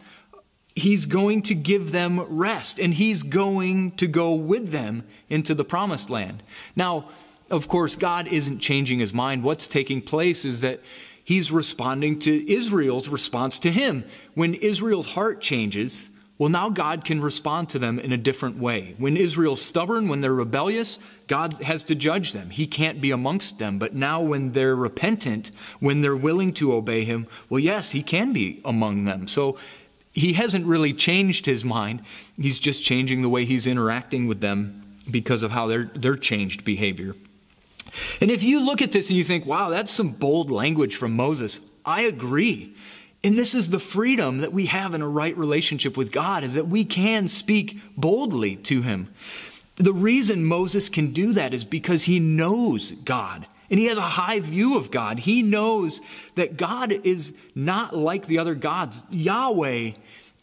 He's 0.75 1.05
going 1.05 1.43
to 1.43 1.55
give 1.55 1.93
them 1.93 2.19
rest, 2.27 2.77
and 2.77 2.93
he's 2.93 3.23
going 3.23 3.91
to 3.91 4.05
go 4.05 4.33
with 4.33 4.71
them 4.71 5.05
into 5.29 5.55
the 5.55 5.63
promised 5.63 6.09
land. 6.09 6.43
Now, 6.75 7.05
of 7.49 7.69
course, 7.69 7.95
God 7.95 8.27
isn't 8.27 8.59
changing 8.59 8.99
his 8.99 9.13
mind. 9.13 9.43
What's 9.43 9.69
taking 9.69 10.01
place 10.01 10.43
is 10.43 10.59
that 10.59 10.81
he's 11.23 11.53
responding 11.53 12.19
to 12.19 12.51
Israel's 12.51 13.07
response 13.07 13.59
to 13.59 13.71
him. 13.71 14.03
When 14.33 14.55
Israel's 14.55 15.07
heart 15.07 15.39
changes, 15.39 16.09
well, 16.41 16.49
now 16.49 16.71
God 16.71 17.05
can 17.05 17.21
respond 17.21 17.69
to 17.69 17.77
them 17.77 17.99
in 17.99 18.11
a 18.11 18.17
different 18.17 18.57
way. 18.57 18.95
When 18.97 19.15
Israel's 19.15 19.61
stubborn, 19.61 20.07
when 20.07 20.21
they're 20.21 20.33
rebellious, 20.33 20.97
God 21.27 21.61
has 21.61 21.83
to 21.83 21.93
judge 21.93 22.33
them. 22.33 22.49
He 22.49 22.65
can't 22.65 22.99
be 22.99 23.11
amongst 23.11 23.59
them. 23.59 23.77
But 23.77 23.93
now, 23.93 24.21
when 24.21 24.53
they're 24.53 24.75
repentant, 24.75 25.51
when 25.79 26.01
they're 26.01 26.15
willing 26.15 26.51
to 26.53 26.73
obey 26.73 27.03
Him, 27.03 27.27
well, 27.47 27.59
yes, 27.59 27.91
He 27.91 28.01
can 28.01 28.33
be 28.33 28.59
among 28.65 29.05
them. 29.05 29.27
So 29.27 29.59
He 30.13 30.33
hasn't 30.33 30.65
really 30.65 30.93
changed 30.93 31.45
His 31.45 31.63
mind. 31.63 32.01
He's 32.35 32.57
just 32.57 32.83
changing 32.83 33.21
the 33.21 33.29
way 33.29 33.45
He's 33.45 33.67
interacting 33.67 34.25
with 34.25 34.41
them 34.41 34.97
because 35.11 35.43
of 35.43 35.51
how 35.51 35.67
their, 35.67 35.91
their 35.93 36.15
changed 36.15 36.65
behavior. 36.65 37.15
And 38.19 38.31
if 38.31 38.41
you 38.41 38.65
look 38.65 38.81
at 38.81 38.93
this 38.93 39.09
and 39.09 39.17
you 39.17 39.23
think, 39.23 39.45
wow, 39.45 39.69
that's 39.69 39.91
some 39.91 40.09
bold 40.09 40.49
language 40.49 40.95
from 40.95 41.15
Moses, 41.15 41.61
I 41.85 42.01
agree. 42.01 42.73
And 43.23 43.37
this 43.37 43.53
is 43.53 43.69
the 43.69 43.79
freedom 43.79 44.39
that 44.39 44.51
we 44.51 44.65
have 44.67 44.95
in 44.95 45.01
a 45.01 45.07
right 45.07 45.37
relationship 45.37 45.95
with 45.95 46.11
God, 46.11 46.43
is 46.43 46.55
that 46.55 46.67
we 46.67 46.85
can 46.85 47.27
speak 47.27 47.79
boldly 47.95 48.55
to 48.57 48.81
Him. 48.81 49.13
The 49.75 49.93
reason 49.93 50.45
Moses 50.45 50.89
can 50.89 51.11
do 51.11 51.33
that 51.33 51.53
is 51.53 51.65
because 51.65 52.03
he 52.03 52.19
knows 52.19 52.91
God 52.91 53.47
and 53.71 53.79
he 53.79 53.85
has 53.85 53.97
a 53.97 54.01
high 54.01 54.41
view 54.41 54.77
of 54.77 54.91
God. 54.91 55.19
He 55.19 55.41
knows 55.41 56.01
that 56.35 56.57
God 56.57 56.91
is 56.91 57.33
not 57.55 57.95
like 57.95 58.27
the 58.27 58.37
other 58.37 58.53
gods. 58.53 59.05
Yahweh 59.09 59.91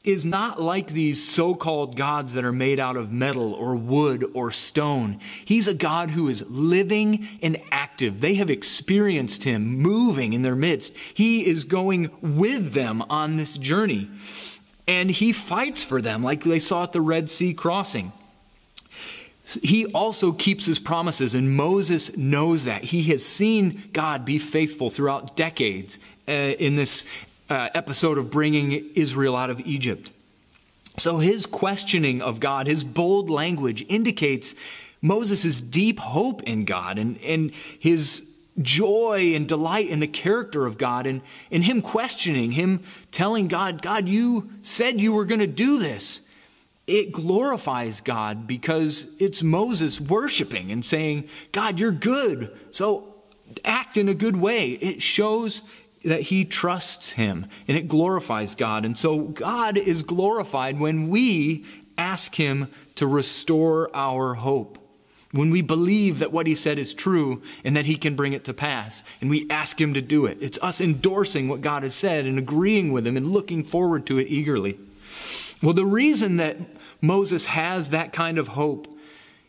is 0.09 0.25
not 0.25 0.61
like 0.61 0.89
these 0.89 1.23
so 1.23 1.55
called 1.55 1.95
gods 1.95 2.33
that 2.33 2.45
are 2.45 2.53
made 2.53 2.81
out 2.81 2.97
of 2.97 3.13
metal 3.13 3.53
or 3.53 3.77
wood 3.77 4.25
or 4.33 4.51
stone. 4.51 5.21
He's 5.45 5.69
a 5.69 5.75
God 5.75 6.11
who 6.11 6.29
is 6.29 6.49
living 6.49 7.29
and 7.43 7.61
active. 7.71 8.23
They 8.23 8.35
have 8.35 8.49
experienced 8.49 9.45
him 9.45 9.77
moving 9.77 10.33
in 10.33 10.41
their 10.41 10.57
midst. 10.57 10.97
He 11.13 11.45
is 11.45 11.65
going 11.65 12.11
with 12.23 12.73
them 12.73 13.03
on 13.11 13.37
this 13.37 13.59
journey. 13.59 14.09
And 14.87 15.11
he 15.11 15.33
fights 15.33 15.85
for 15.85 16.01
them, 16.01 16.25
like 16.25 16.43
they 16.43 16.59
saw 16.59 16.85
at 16.85 16.93
the 16.93 17.03
Red 17.03 17.29
Sea 17.29 17.53
crossing. 17.53 18.13
He 19.63 19.87
also 19.87 20.33
keeps 20.33 20.65
his 20.65 20.79
promises, 20.79 21.35
and 21.35 21.55
Moses 21.55 22.17
knows 22.17 22.65
that. 22.65 22.85
He 22.85 23.03
has 23.05 23.25
seen 23.25 23.91
God 23.93 24.25
be 24.25 24.39
faithful 24.39 24.89
throughout 24.89 25.37
decades 25.37 25.99
uh, 26.27 26.33
in 26.33 26.77
this 26.77 27.05
uh, 27.49 27.69
episode 27.75 28.19
of 28.19 28.31
bringing 28.31 28.73
Israel 28.95 29.37
out 29.37 29.51
of 29.51 29.61
Egypt. 29.61 30.13
So 30.97 31.19
his 31.19 31.47
questioning 31.47 32.21
of 32.21 32.41
God, 32.41 32.67
his 32.67 32.85
bold 32.85 33.31
language 33.31 33.85
indicates 33.89 34.55
Moses' 35.01 35.61
deep 35.61 36.01
hope 36.01 36.43
in 36.43 36.65
God 36.65 36.99
and, 36.99 37.19
and 37.23 37.53
his 37.79 38.29
joy 38.61 39.33
and 39.35 39.47
delight 39.47 39.89
in 39.89 40.01
the 40.01 40.09
character 40.09 40.67
of 40.67 40.77
God 40.77 41.07
and, 41.07 41.23
and 41.51 41.63
him 41.63 41.81
questioning, 41.81 42.53
him 42.53 42.83
telling 43.13 43.47
God, 43.47 43.81
God, 43.81 44.09
you 44.09 44.51
said 44.63 45.01
you 45.01 45.13
were 45.13 45.25
going 45.25 45.41
to 45.41 45.47
do 45.47 45.79
this. 45.79 46.21
It 46.89 47.13
glorifies 47.13 48.01
God 48.01 48.47
because 48.47 49.09
it's 49.19 49.43
Moses 49.43 50.01
worshiping 50.01 50.73
and 50.73 50.85
saying, 50.85 51.29
God, 51.53 51.79
you're 51.79 51.93
good. 51.93 52.57
So 52.73 53.15
act 53.65 53.97
in 53.97 54.09
a 54.09 54.15
good 54.15 54.37
way. 54.37 54.71
It 54.71 55.03
shows 55.03 55.63
that 56.05 56.23
he 56.23 56.45
trusts 56.45 57.13
him 57.13 57.47
and 57.67 57.77
it 57.77 57.89
glorifies 57.89 58.55
God. 58.55 58.85
And 58.85 58.97
so 58.97 59.21
God 59.21 59.77
is 59.77 60.03
glorified 60.03 60.79
when 60.79 61.09
we 61.09 61.65
ask 61.97 62.37
him 62.37 62.69
to 62.95 63.07
restore 63.07 63.91
our 63.95 64.35
hope. 64.35 64.79
When 65.31 65.51
we 65.51 65.61
believe 65.61 66.21
that 66.21 66.33
what 66.33 66.47
he 66.47 66.55
said 66.55 66.79
is 66.79 66.95
true 66.95 67.43
and 67.63 67.77
that 67.77 67.85
he 67.85 67.97
can 67.97 68.17
bring 68.17 68.33
it 68.33 68.45
to 68.45 68.55
pass, 68.55 69.05
and 69.21 69.29
we 69.29 69.47
ask 69.51 69.79
him 69.79 69.93
to 69.93 70.01
do 70.01 70.25
it. 70.25 70.39
It's 70.41 70.59
us 70.63 70.81
endorsing 70.81 71.49
what 71.49 71.61
God 71.61 71.83
has 71.83 71.95
said 71.95 72.25
and 72.25 72.39
agreeing 72.39 72.93
with 72.93 73.07
him 73.07 73.15
and 73.15 73.31
looking 73.33 73.63
forward 73.63 74.07
to 74.07 74.19
it 74.19 74.29
eagerly. 74.29 74.79
Well, 75.63 75.75
the 75.75 75.85
reason 75.85 76.37
that 76.37 76.57
Moses 77.03 77.47
has 77.47 77.91
that 77.91 78.15
kind 78.15 78.39
of 78.39 78.49
hope 78.49 78.89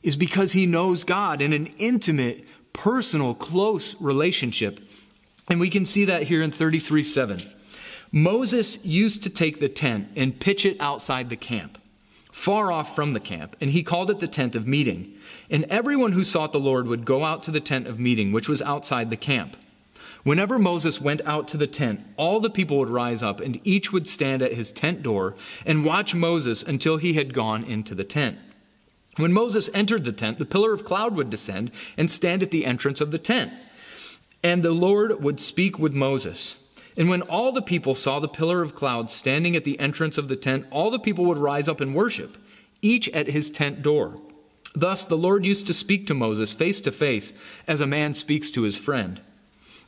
is 0.03 0.17
because 0.17 0.51
he 0.51 0.65
knows 0.65 1.05
God 1.05 1.41
in 1.41 1.53
an 1.53 1.67
intimate, 1.77 2.45
personal, 2.73 3.33
close 3.33 3.95
relationship. 4.01 4.81
And 5.49 5.59
we 5.59 5.69
can 5.69 5.85
see 5.85 6.05
that 6.05 6.23
here 6.23 6.43
in 6.43 6.51
33 6.51 7.03
7. 7.03 7.39
Moses 8.11 8.83
used 8.83 9.23
to 9.23 9.29
take 9.29 9.59
the 9.59 9.69
tent 9.69 10.09
and 10.15 10.39
pitch 10.39 10.65
it 10.65 10.77
outside 10.79 11.29
the 11.29 11.35
camp, 11.35 11.77
far 12.31 12.71
off 12.71 12.95
from 12.95 13.13
the 13.13 13.19
camp, 13.19 13.55
and 13.61 13.71
he 13.71 13.83
called 13.83 14.09
it 14.09 14.19
the 14.19 14.27
tent 14.27 14.55
of 14.55 14.67
meeting. 14.67 15.13
And 15.49 15.65
everyone 15.65 16.13
who 16.13 16.23
sought 16.23 16.51
the 16.51 16.59
Lord 16.59 16.87
would 16.87 17.05
go 17.05 17.23
out 17.23 17.43
to 17.43 17.51
the 17.51 17.59
tent 17.59 17.87
of 17.87 17.99
meeting, 17.99 18.31
which 18.31 18.49
was 18.49 18.61
outside 18.61 19.09
the 19.09 19.17
camp. 19.17 19.57
Whenever 20.23 20.59
Moses 20.59 20.99
went 20.99 21.21
out 21.25 21.47
to 21.47 21.57
the 21.57 21.67
tent, 21.67 22.01
all 22.17 22.39
the 22.39 22.49
people 22.49 22.77
would 22.77 22.89
rise 22.89 23.23
up, 23.23 23.39
and 23.39 23.59
each 23.63 23.93
would 23.93 24.07
stand 24.07 24.41
at 24.41 24.53
his 24.53 24.71
tent 24.71 25.01
door 25.01 25.35
and 25.65 25.85
watch 25.85 26.13
Moses 26.13 26.61
until 26.61 26.97
he 26.97 27.13
had 27.13 27.33
gone 27.33 27.63
into 27.63 27.95
the 27.95 28.03
tent. 28.03 28.37
When 29.15 29.33
Moses 29.33 29.69
entered 29.73 30.03
the 30.03 30.11
tent, 30.11 30.37
the 30.37 30.45
pillar 30.45 30.73
of 30.73 30.83
cloud 30.83 31.15
would 31.15 31.29
descend 31.29 31.71
and 31.97 32.11
stand 32.11 32.43
at 32.43 32.51
the 32.51 32.65
entrance 32.65 33.01
of 33.01 33.11
the 33.11 33.17
tent. 33.17 33.53
And 34.43 34.63
the 34.63 34.71
Lord 34.71 35.21
would 35.21 35.39
speak 35.39 35.77
with 35.77 35.93
Moses. 35.93 36.57
And 36.95 37.09
when 37.09 37.21
all 37.21 37.51
the 37.51 37.61
people 37.61 37.95
saw 37.95 38.19
the 38.19 38.27
pillar 38.27 38.61
of 38.61 38.75
cloud 38.75 39.09
standing 39.09 39.55
at 39.55 39.63
the 39.63 39.79
entrance 39.79 40.17
of 40.17 40.27
the 40.27 40.35
tent, 40.35 40.65
all 40.71 40.91
the 40.91 40.99
people 40.99 41.25
would 41.25 41.37
rise 41.37 41.67
up 41.67 41.81
and 41.81 41.95
worship, 41.95 42.37
each 42.81 43.09
at 43.09 43.27
his 43.27 43.49
tent 43.49 43.81
door. 43.81 44.19
Thus 44.73 45.03
the 45.03 45.17
Lord 45.17 45.45
used 45.45 45.67
to 45.67 45.73
speak 45.73 46.07
to 46.07 46.13
Moses 46.13 46.53
face 46.53 46.79
to 46.81 46.91
face, 46.91 47.33
as 47.67 47.81
a 47.81 47.87
man 47.87 48.13
speaks 48.13 48.51
to 48.51 48.63
his 48.63 48.77
friend. 48.77 49.21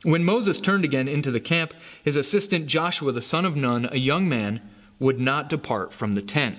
When 0.04 0.24
Moses 0.24 0.60
turned 0.60 0.84
again 0.84 1.06
into 1.06 1.30
the 1.30 1.40
camp, 1.40 1.74
his 2.02 2.16
assistant 2.16 2.66
Joshua, 2.66 3.12
the 3.12 3.22
son 3.22 3.44
of 3.44 3.56
Nun, 3.56 3.88
a 3.92 3.98
young 3.98 4.28
man, 4.28 4.60
would 4.98 5.20
not 5.20 5.48
depart 5.48 5.92
from 5.92 6.12
the 6.12 6.22
tent. 6.22 6.56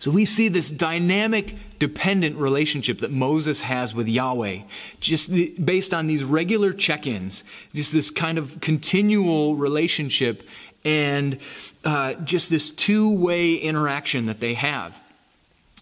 So 0.00 0.10
we 0.10 0.24
see 0.24 0.48
this 0.48 0.70
dynamic, 0.70 1.56
dependent 1.78 2.38
relationship 2.38 3.00
that 3.00 3.10
Moses 3.10 3.60
has 3.60 3.94
with 3.94 4.08
Yahweh, 4.08 4.60
just 4.98 5.30
based 5.62 5.92
on 5.92 6.06
these 6.06 6.24
regular 6.24 6.72
check 6.72 7.06
ins, 7.06 7.44
just 7.74 7.92
this 7.92 8.10
kind 8.10 8.38
of 8.38 8.62
continual 8.62 9.56
relationship 9.56 10.42
and 10.86 11.38
uh, 11.84 12.14
just 12.14 12.48
this 12.48 12.70
two 12.70 13.14
way 13.14 13.54
interaction 13.56 14.24
that 14.24 14.40
they 14.40 14.54
have. 14.54 14.98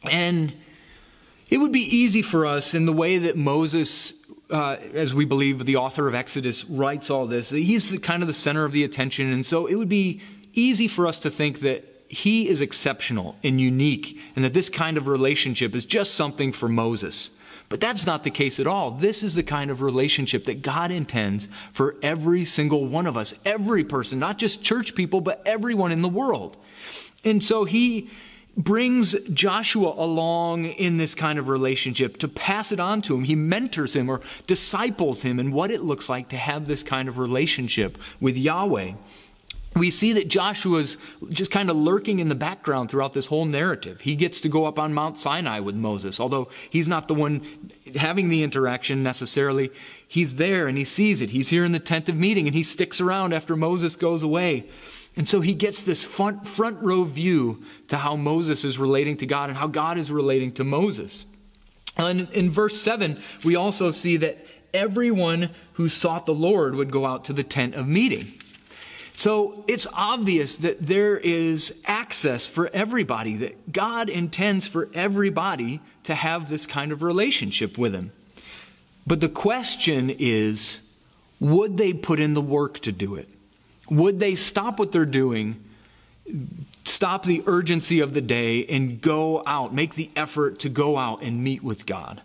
And 0.03 0.53
it 1.49 1.59
would 1.59 1.73
be 1.73 1.97
easy 1.97 2.23
for 2.23 2.45
us 2.45 2.75
in 2.75 2.87
the 2.87 2.93
way 2.93 3.19
that 3.19 3.37
Moses 3.37 4.15
uh, 4.51 4.79
as 4.95 5.15
we 5.15 5.27
believe 5.27 5.65
the 5.65 5.77
author 5.77 6.09
of 6.09 6.15
Exodus 6.15 6.65
writes 6.65 7.09
all 7.09 7.27
this, 7.27 7.51
he's 7.51 7.91
the, 7.91 7.99
kind 7.99 8.23
of 8.23 8.27
the 8.27 8.35
center 8.35 8.65
of 8.65 8.73
the 8.73 8.83
attention. 8.83 9.31
And 9.31 9.47
so 9.47 9.67
it 9.67 9.77
would 9.77 9.91
be 9.91 10.23
easy 10.55 10.89
for 10.89 11.07
us 11.07 11.21
to 11.21 11.31
think 11.31 11.61
that 11.61 11.85
he 12.09 12.49
is 12.49 12.61
exceptional 12.61 13.37
and 13.43 13.61
unique, 13.61 14.19
and 14.35 14.45
that 14.45 14.55
this 14.55 14.71
kind 14.71 14.97
of 14.97 15.07
relationship 15.07 15.75
is 15.75 15.87
just 15.87 16.15
something 16.15 16.53
for 16.53 16.69
Moses. 16.69 17.31
But 17.69 17.81
that's 17.81 18.07
not 18.07 18.25
the 18.25 18.31
case 18.31 18.59
at 18.59 18.67
all. 18.67 18.93
This 18.93 19.23
is 19.23 19.35
the 19.35 19.43
kind 19.43 19.71
of 19.71 19.83
relationship 19.83 20.47
that 20.47 20.63
God 20.63 20.91
intends 20.91 21.49
for 21.73 21.97
every 22.03 22.45
single 22.45 22.87
one 22.87 23.07
of 23.07 23.17
us, 23.17 23.35
every 23.45 23.85
person, 23.85 24.19
not 24.19 24.39
just 24.39 24.63
church 24.63 24.95
people, 24.95 25.21
but 25.21 25.43
everyone 25.45 25.93
in 25.93 26.01
the 26.01 26.09
world. 26.09 26.57
And 27.25 27.45
so 27.45 27.65
he 27.65 28.09
brings 28.57 29.15
Joshua 29.33 29.95
along 29.97 30.65
in 30.65 30.97
this 30.97 31.15
kind 31.15 31.39
of 31.39 31.49
relationship 31.49 32.17
to 32.19 32.29
pass 32.29 32.73
it 32.73 32.81
on 32.81 33.03
to 33.03 33.15
him. 33.15 33.25
He 33.25 33.37
mentors 33.37 33.95
him 33.95 34.09
or 34.09 34.21
disciples 34.47 35.23
him 35.23 35.39
in 35.39 35.53
what 35.53 35.71
it 35.71 35.85
looks 35.85 36.09
like 36.09 36.31
to 36.31 36.37
have 36.37 36.67
this 36.67 36.83
kind 36.83 37.09
of 37.09 37.19
relationship 37.19 37.99
with 38.19 38.37
Yahweh. 38.37 38.93
We 39.79 39.91
see 39.91 40.13
that 40.15 40.29
Joshua's 40.29 40.97
just 41.31 41.51
kind 41.51 41.71
of 41.71 41.77
lurking 41.77 42.19
in 42.19 42.29
the 42.29 42.35
background 42.35 42.91
throughout 42.91 43.13
this 43.13 43.27
whole 43.27 43.45
narrative. 43.45 44.01
He 44.01 44.17
gets 44.17 44.41
to 44.41 44.49
go 44.49 44.65
up 44.67 44.79
on 44.79 44.95
Mount 44.95 45.19
Sinai 45.19 45.61
with 45.61 45.75
Moses, 45.75 46.21
although 46.21 46.49
he's 46.71 46.89
not 46.89 47.09
the 47.09 47.15
one 47.15 47.43
having 47.97 48.29
the 48.29 48.43
interaction 48.43 49.03
necessarily. 49.03 49.71
He's 50.07 50.37
there 50.37 50.69
and 50.69 50.79
he 50.79 50.85
sees 50.85 51.21
it. 51.21 51.31
He's 51.31 51.49
here 51.49 51.65
in 51.65 51.73
the 51.73 51.81
tent 51.81 52.09
of 52.09 52.17
meeting 52.17 52.47
and 52.47 52.55
he 52.55 52.63
sticks 52.63 53.01
around 53.01 53.33
after 53.33 53.57
Moses 53.57 53.97
goes 53.97 54.23
away. 54.23 54.69
And 55.17 55.29
so 55.29 55.41
he 55.41 55.55
gets 55.55 55.83
this 55.83 56.05
front, 56.05 56.47
front 56.47 56.81
row 56.81 57.05
view 57.05 57.63
to 57.89 57.97
how 57.97 58.15
Moses 58.15 58.65
is 58.65 58.79
relating 58.79 59.17
to 59.19 59.27
God 59.27 59.49
and 59.51 59.59
how 59.59 59.67
God 59.67 59.99
is 59.99 60.11
relating 60.11 60.53
to 60.53 60.65
Moses. 60.65 61.27
And 61.97 62.31
in 62.31 62.51
verse 62.51 62.81
7, 62.81 63.21
we 63.45 63.57
also 63.57 63.91
see 63.91 64.17
that 64.19 64.39
everyone 64.73 65.51
who 65.73 65.89
sought 65.89 66.27
the 66.27 66.35
Lord 66.35 66.75
would 66.77 66.93
go 66.93 67.05
out 67.05 67.25
to 67.25 67.33
the 67.33 67.43
tent 67.43 67.75
of 67.75 67.89
meeting. 67.89 68.29
So 69.19 69.65
it's 69.67 69.89
obvious 69.95 70.59
that 70.59 70.81
there 70.81 71.19
is 71.19 71.75
access 71.87 72.47
for 72.47 72.71
everybody, 72.73 73.35
that 73.39 73.73
God 73.73 74.09
intends 74.09 74.69
for 74.69 74.89
everybody 74.95 75.81
to 76.05 76.15
have 76.15 76.49
this 76.49 76.67
kind 76.67 76.93
of 76.93 77.03
relationship 77.03 77.77
with 77.77 77.97
Him. 77.97 78.13
But 79.09 79.21
the 79.21 79.29
question 79.29 80.09
is 80.21 80.83
would 81.41 81.79
they 81.79 81.93
put 81.93 82.21
in 82.21 82.35
the 82.35 82.41
work 82.41 82.79
to 82.79 82.93
do 82.93 83.17
it? 83.17 83.29
Would 83.91 84.21
they 84.21 84.37
stop 84.37 84.79
what 84.79 84.93
they're 84.93 85.05
doing, 85.05 85.65
stop 86.85 87.25
the 87.25 87.43
urgency 87.47 87.99
of 87.99 88.15
the 88.15 88.21
day, 88.21 88.67
and 88.67 89.01
go 89.01 89.43
out, 89.47 89.75
make 89.75 89.97
the 89.97 90.13
effort 90.15 90.61
to 90.61 90.69
go 90.69 90.97
out 90.97 91.25
and 91.25 91.43
meet 91.43 91.65
with 91.65 91.87
God? 91.87 92.23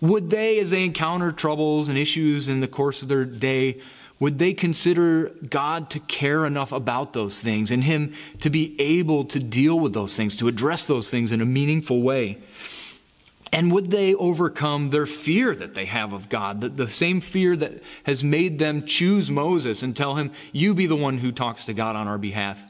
Would 0.00 0.30
they, 0.30 0.60
as 0.60 0.70
they 0.70 0.84
encounter 0.84 1.32
troubles 1.32 1.88
and 1.88 1.98
issues 1.98 2.48
in 2.48 2.60
the 2.60 2.68
course 2.68 3.02
of 3.02 3.08
their 3.08 3.24
day, 3.24 3.80
would 4.20 4.38
they 4.38 4.52
consider 4.52 5.28
God 5.48 5.90
to 5.90 6.00
care 6.00 6.44
enough 6.44 6.72
about 6.72 7.12
those 7.12 7.40
things 7.40 7.70
and 7.70 7.84
Him 7.84 8.14
to 8.40 8.50
be 8.50 8.78
able 8.80 9.24
to 9.26 9.38
deal 9.38 9.78
with 9.78 9.92
those 9.92 10.16
things, 10.16 10.34
to 10.36 10.48
address 10.48 10.86
those 10.86 11.10
things 11.10 11.30
in 11.30 11.40
a 11.40 11.46
meaningful 11.46 12.02
way? 12.02 12.38
And 13.52 13.72
would 13.72 13.90
they 13.90 14.14
overcome 14.14 14.90
their 14.90 15.06
fear 15.06 15.54
that 15.54 15.74
they 15.74 15.86
have 15.86 16.12
of 16.12 16.28
God, 16.28 16.60
the, 16.60 16.68
the 16.68 16.88
same 16.88 17.20
fear 17.20 17.56
that 17.56 17.82
has 18.04 18.22
made 18.22 18.58
them 18.58 18.84
choose 18.84 19.30
Moses 19.30 19.82
and 19.82 19.96
tell 19.96 20.16
him, 20.16 20.32
You 20.52 20.74
be 20.74 20.86
the 20.86 20.96
one 20.96 21.18
who 21.18 21.32
talks 21.32 21.64
to 21.66 21.74
God 21.74 21.96
on 21.96 22.08
our 22.08 22.18
behalf? 22.18 22.60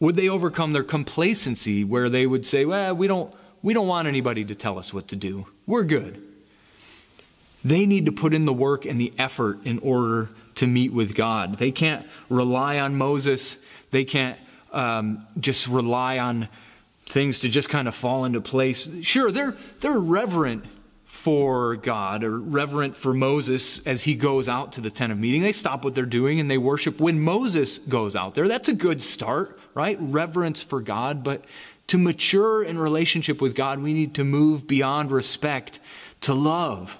Would 0.00 0.16
they 0.16 0.28
overcome 0.28 0.72
their 0.72 0.84
complacency 0.84 1.82
where 1.82 2.08
they 2.08 2.26
would 2.26 2.46
say, 2.46 2.64
Well, 2.64 2.94
we 2.94 3.08
don't, 3.08 3.34
we 3.62 3.74
don't 3.74 3.88
want 3.88 4.06
anybody 4.06 4.44
to 4.44 4.54
tell 4.54 4.78
us 4.78 4.92
what 4.92 5.08
to 5.08 5.16
do. 5.16 5.46
We're 5.66 5.84
good. 5.84 6.22
They 7.64 7.86
need 7.86 8.04
to 8.06 8.12
put 8.12 8.34
in 8.34 8.44
the 8.44 8.52
work 8.52 8.84
and 8.84 9.00
the 9.00 9.12
effort 9.18 9.64
in 9.64 9.78
order 9.78 10.28
to 10.56 10.66
meet 10.66 10.92
with 10.92 11.14
God. 11.14 11.58
They 11.58 11.70
can't 11.70 12.06
rely 12.28 12.78
on 12.78 12.96
Moses. 12.96 13.58
They 13.90 14.04
can't 14.04 14.38
um, 14.72 15.26
just 15.38 15.68
rely 15.68 16.18
on 16.18 16.48
things 17.06 17.40
to 17.40 17.48
just 17.48 17.68
kind 17.68 17.88
of 17.88 17.94
fall 17.94 18.24
into 18.24 18.40
place. 18.40 18.88
Sure, 19.02 19.30
they're, 19.30 19.56
they're 19.80 19.98
reverent 19.98 20.64
for 21.04 21.76
God 21.76 22.24
or 22.24 22.38
reverent 22.38 22.96
for 22.96 23.14
Moses 23.14 23.78
as 23.86 24.02
he 24.02 24.14
goes 24.14 24.48
out 24.48 24.72
to 24.72 24.80
the 24.80 24.90
tent 24.90 25.12
of 25.12 25.18
meeting. 25.18 25.42
They 25.42 25.52
stop 25.52 25.84
what 25.84 25.94
they're 25.94 26.06
doing 26.06 26.40
and 26.40 26.50
they 26.50 26.58
worship 26.58 27.00
when 27.00 27.20
Moses 27.20 27.78
goes 27.78 28.16
out 28.16 28.34
there. 28.34 28.48
That's 28.48 28.68
a 28.68 28.74
good 28.74 29.00
start, 29.00 29.58
right? 29.74 29.96
Reverence 30.00 30.60
for 30.60 30.80
God. 30.80 31.22
But 31.22 31.44
to 31.88 31.98
mature 31.98 32.64
in 32.64 32.78
relationship 32.78 33.40
with 33.40 33.54
God, 33.54 33.80
we 33.80 33.92
need 33.92 34.14
to 34.14 34.24
move 34.24 34.66
beyond 34.66 35.12
respect 35.12 35.78
to 36.22 36.34
love. 36.34 36.98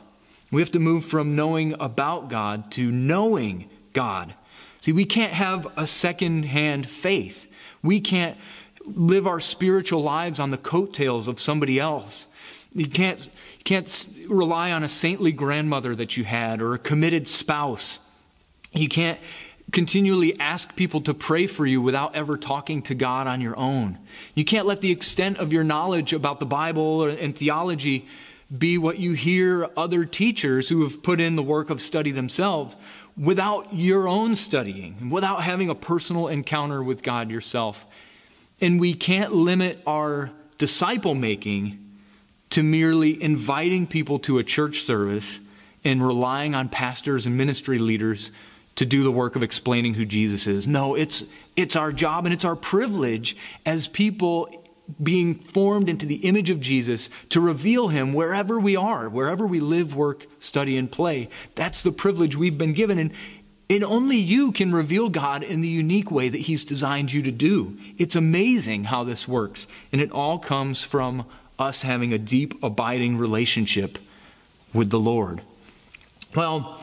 We 0.54 0.62
have 0.62 0.72
to 0.72 0.78
move 0.78 1.04
from 1.04 1.34
knowing 1.34 1.74
about 1.80 2.28
God 2.28 2.70
to 2.72 2.90
knowing 2.92 3.68
God. 3.92 4.34
See, 4.80 4.92
we 4.92 5.04
can't 5.04 5.32
have 5.32 5.66
a 5.76 5.86
second 5.86 6.44
hand 6.44 6.88
faith. 6.88 7.50
We 7.82 8.00
can't 8.00 8.38
live 8.84 9.26
our 9.26 9.40
spiritual 9.40 10.02
lives 10.02 10.38
on 10.38 10.50
the 10.50 10.56
coattails 10.56 11.26
of 11.26 11.40
somebody 11.40 11.80
else. 11.80 12.28
You 12.72 12.86
can't, 12.86 13.24
you 13.58 13.64
can't 13.64 14.08
rely 14.28 14.70
on 14.70 14.84
a 14.84 14.88
saintly 14.88 15.32
grandmother 15.32 15.96
that 15.96 16.16
you 16.16 16.24
had 16.24 16.60
or 16.60 16.74
a 16.74 16.78
committed 16.78 17.26
spouse. 17.26 17.98
You 18.72 18.88
can't 18.88 19.18
continually 19.72 20.38
ask 20.38 20.76
people 20.76 21.00
to 21.00 21.14
pray 21.14 21.48
for 21.48 21.66
you 21.66 21.82
without 21.82 22.14
ever 22.14 22.36
talking 22.36 22.80
to 22.82 22.94
God 22.94 23.26
on 23.26 23.40
your 23.40 23.56
own. 23.58 23.98
You 24.34 24.44
can't 24.44 24.66
let 24.66 24.82
the 24.82 24.92
extent 24.92 25.38
of 25.38 25.52
your 25.52 25.64
knowledge 25.64 26.12
about 26.12 26.38
the 26.38 26.46
Bible 26.46 27.04
and 27.04 27.36
theology 27.36 28.06
be 28.56 28.78
what 28.78 28.98
you 28.98 29.12
hear 29.12 29.68
other 29.76 30.04
teachers 30.04 30.68
who 30.68 30.82
have 30.82 31.02
put 31.02 31.20
in 31.20 31.36
the 31.36 31.42
work 31.42 31.70
of 31.70 31.80
study 31.80 32.10
themselves 32.10 32.76
without 33.16 33.74
your 33.74 34.08
own 34.08 34.36
studying, 34.36 35.10
without 35.10 35.42
having 35.42 35.70
a 35.70 35.74
personal 35.74 36.28
encounter 36.28 36.82
with 36.82 37.02
God 37.02 37.30
yourself. 37.30 37.86
And 38.60 38.78
we 38.78 38.94
can't 38.94 39.32
limit 39.32 39.80
our 39.86 40.30
disciple 40.58 41.14
making 41.14 41.80
to 42.50 42.62
merely 42.62 43.20
inviting 43.22 43.86
people 43.86 44.18
to 44.20 44.38
a 44.38 44.44
church 44.44 44.80
service 44.80 45.40
and 45.84 46.04
relying 46.04 46.54
on 46.54 46.68
pastors 46.68 47.26
and 47.26 47.36
ministry 47.36 47.78
leaders 47.78 48.30
to 48.76 48.86
do 48.86 49.02
the 49.02 49.10
work 49.10 49.36
of 49.36 49.42
explaining 49.42 49.94
who 49.94 50.04
Jesus 50.04 50.46
is. 50.46 50.66
No, 50.66 50.94
it's, 50.94 51.24
it's 51.56 51.76
our 51.76 51.92
job 51.92 52.26
and 52.26 52.34
it's 52.34 52.44
our 52.44 52.56
privilege 52.56 53.36
as 53.64 53.86
people 53.86 54.48
being 55.02 55.34
formed 55.34 55.88
into 55.88 56.06
the 56.06 56.16
image 56.16 56.50
of 56.50 56.60
Jesus 56.60 57.08
to 57.30 57.40
reveal 57.40 57.88
him 57.88 58.12
wherever 58.12 58.58
we 58.58 58.76
are, 58.76 59.08
wherever 59.08 59.46
we 59.46 59.60
live, 59.60 59.96
work, 59.96 60.26
study, 60.38 60.76
and 60.76 60.90
play. 60.90 61.28
That's 61.54 61.82
the 61.82 61.92
privilege 61.92 62.36
we've 62.36 62.58
been 62.58 62.74
given. 62.74 62.98
And, 62.98 63.12
and 63.70 63.82
only 63.82 64.16
you 64.16 64.52
can 64.52 64.74
reveal 64.74 65.08
God 65.08 65.42
in 65.42 65.62
the 65.62 65.68
unique 65.68 66.10
way 66.10 66.28
that 66.28 66.42
he's 66.42 66.64
designed 66.64 67.12
you 67.12 67.22
to 67.22 67.30
do. 67.32 67.78
It's 67.96 68.14
amazing 68.14 68.84
how 68.84 69.04
this 69.04 69.26
works. 69.26 69.66
And 69.90 70.00
it 70.00 70.12
all 70.12 70.38
comes 70.38 70.84
from 70.84 71.24
us 71.58 71.82
having 71.82 72.12
a 72.12 72.18
deep, 72.18 72.62
abiding 72.62 73.16
relationship 73.16 73.98
with 74.74 74.90
the 74.90 75.00
Lord. 75.00 75.40
Well, 76.34 76.80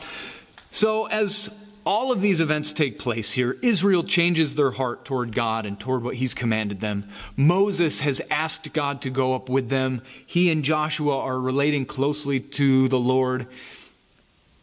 so 0.70 1.06
as 1.06 1.61
all 1.84 2.12
of 2.12 2.20
these 2.20 2.40
events 2.40 2.72
take 2.72 2.98
place 2.98 3.32
here. 3.32 3.56
Israel 3.62 4.02
changes 4.02 4.54
their 4.54 4.70
heart 4.72 5.04
toward 5.04 5.34
God 5.34 5.66
and 5.66 5.78
toward 5.78 6.02
what 6.02 6.16
He's 6.16 6.34
commanded 6.34 6.80
them. 6.80 7.08
Moses 7.36 8.00
has 8.00 8.20
asked 8.30 8.72
God 8.72 9.02
to 9.02 9.10
go 9.10 9.34
up 9.34 9.48
with 9.48 9.68
them. 9.68 10.02
He 10.26 10.50
and 10.50 10.62
Joshua 10.62 11.18
are 11.18 11.40
relating 11.40 11.86
closely 11.86 12.40
to 12.40 12.88
the 12.88 12.98
Lord. 12.98 13.46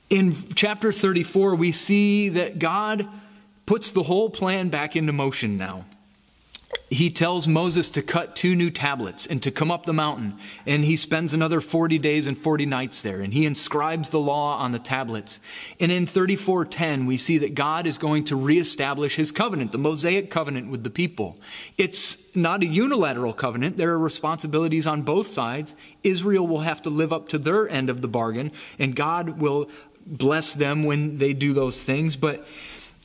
In 0.09 0.33
chapter 0.55 0.91
34, 0.91 1.55
we 1.55 1.71
see 1.71 2.29
that 2.29 2.59
God 2.59 3.07
puts 3.65 3.91
the 3.91 4.03
whole 4.03 4.29
plan 4.29 4.69
back 4.69 4.95
into 4.95 5.13
motion 5.13 5.57
now 5.57 5.85
he 6.89 7.11
tells 7.11 7.47
Moses 7.47 7.89
to 7.91 8.01
cut 8.01 8.35
two 8.35 8.55
new 8.55 8.71
tablets 8.71 9.27
and 9.27 9.41
to 9.43 9.51
come 9.51 9.69
up 9.69 9.85
the 9.85 9.93
mountain. 9.93 10.39
And 10.65 10.83
he 10.83 10.95
spends 10.95 11.33
another 11.33 11.61
40 11.61 11.99
days 11.99 12.25
and 12.25 12.37
40 12.37 12.65
nights 12.65 13.03
there. 13.03 13.21
And 13.21 13.31
he 13.31 13.45
inscribes 13.45 14.09
the 14.09 14.19
law 14.19 14.57
on 14.57 14.71
the 14.71 14.79
tablets. 14.79 15.39
And 15.79 15.91
in 15.91 16.07
3410, 16.07 17.05
we 17.05 17.17
see 17.17 17.37
that 17.39 17.53
God 17.53 17.85
is 17.85 17.99
going 17.99 18.23
to 18.25 18.35
reestablish 18.35 19.15
his 19.15 19.31
covenant, 19.31 19.71
the 19.71 19.77
Mosaic 19.77 20.31
covenant 20.31 20.71
with 20.71 20.83
the 20.83 20.89
people. 20.89 21.37
It's 21.77 22.17
not 22.35 22.63
a 22.63 22.67
unilateral 22.67 23.33
covenant. 23.33 23.77
There 23.77 23.91
are 23.91 23.99
responsibilities 23.99 24.87
on 24.87 25.03
both 25.03 25.27
sides. 25.27 25.75
Israel 26.03 26.47
will 26.47 26.61
have 26.61 26.81
to 26.83 26.89
live 26.89 27.13
up 27.13 27.29
to 27.29 27.37
their 27.37 27.69
end 27.69 27.89
of 27.89 28.01
the 28.01 28.07
bargain, 28.07 28.51
and 28.79 28.95
God 28.95 29.39
will 29.39 29.69
bless 30.05 30.55
them 30.55 30.83
when 30.83 31.17
they 31.17 31.33
do 31.33 31.53
those 31.53 31.83
things. 31.83 32.15
But 32.15 32.47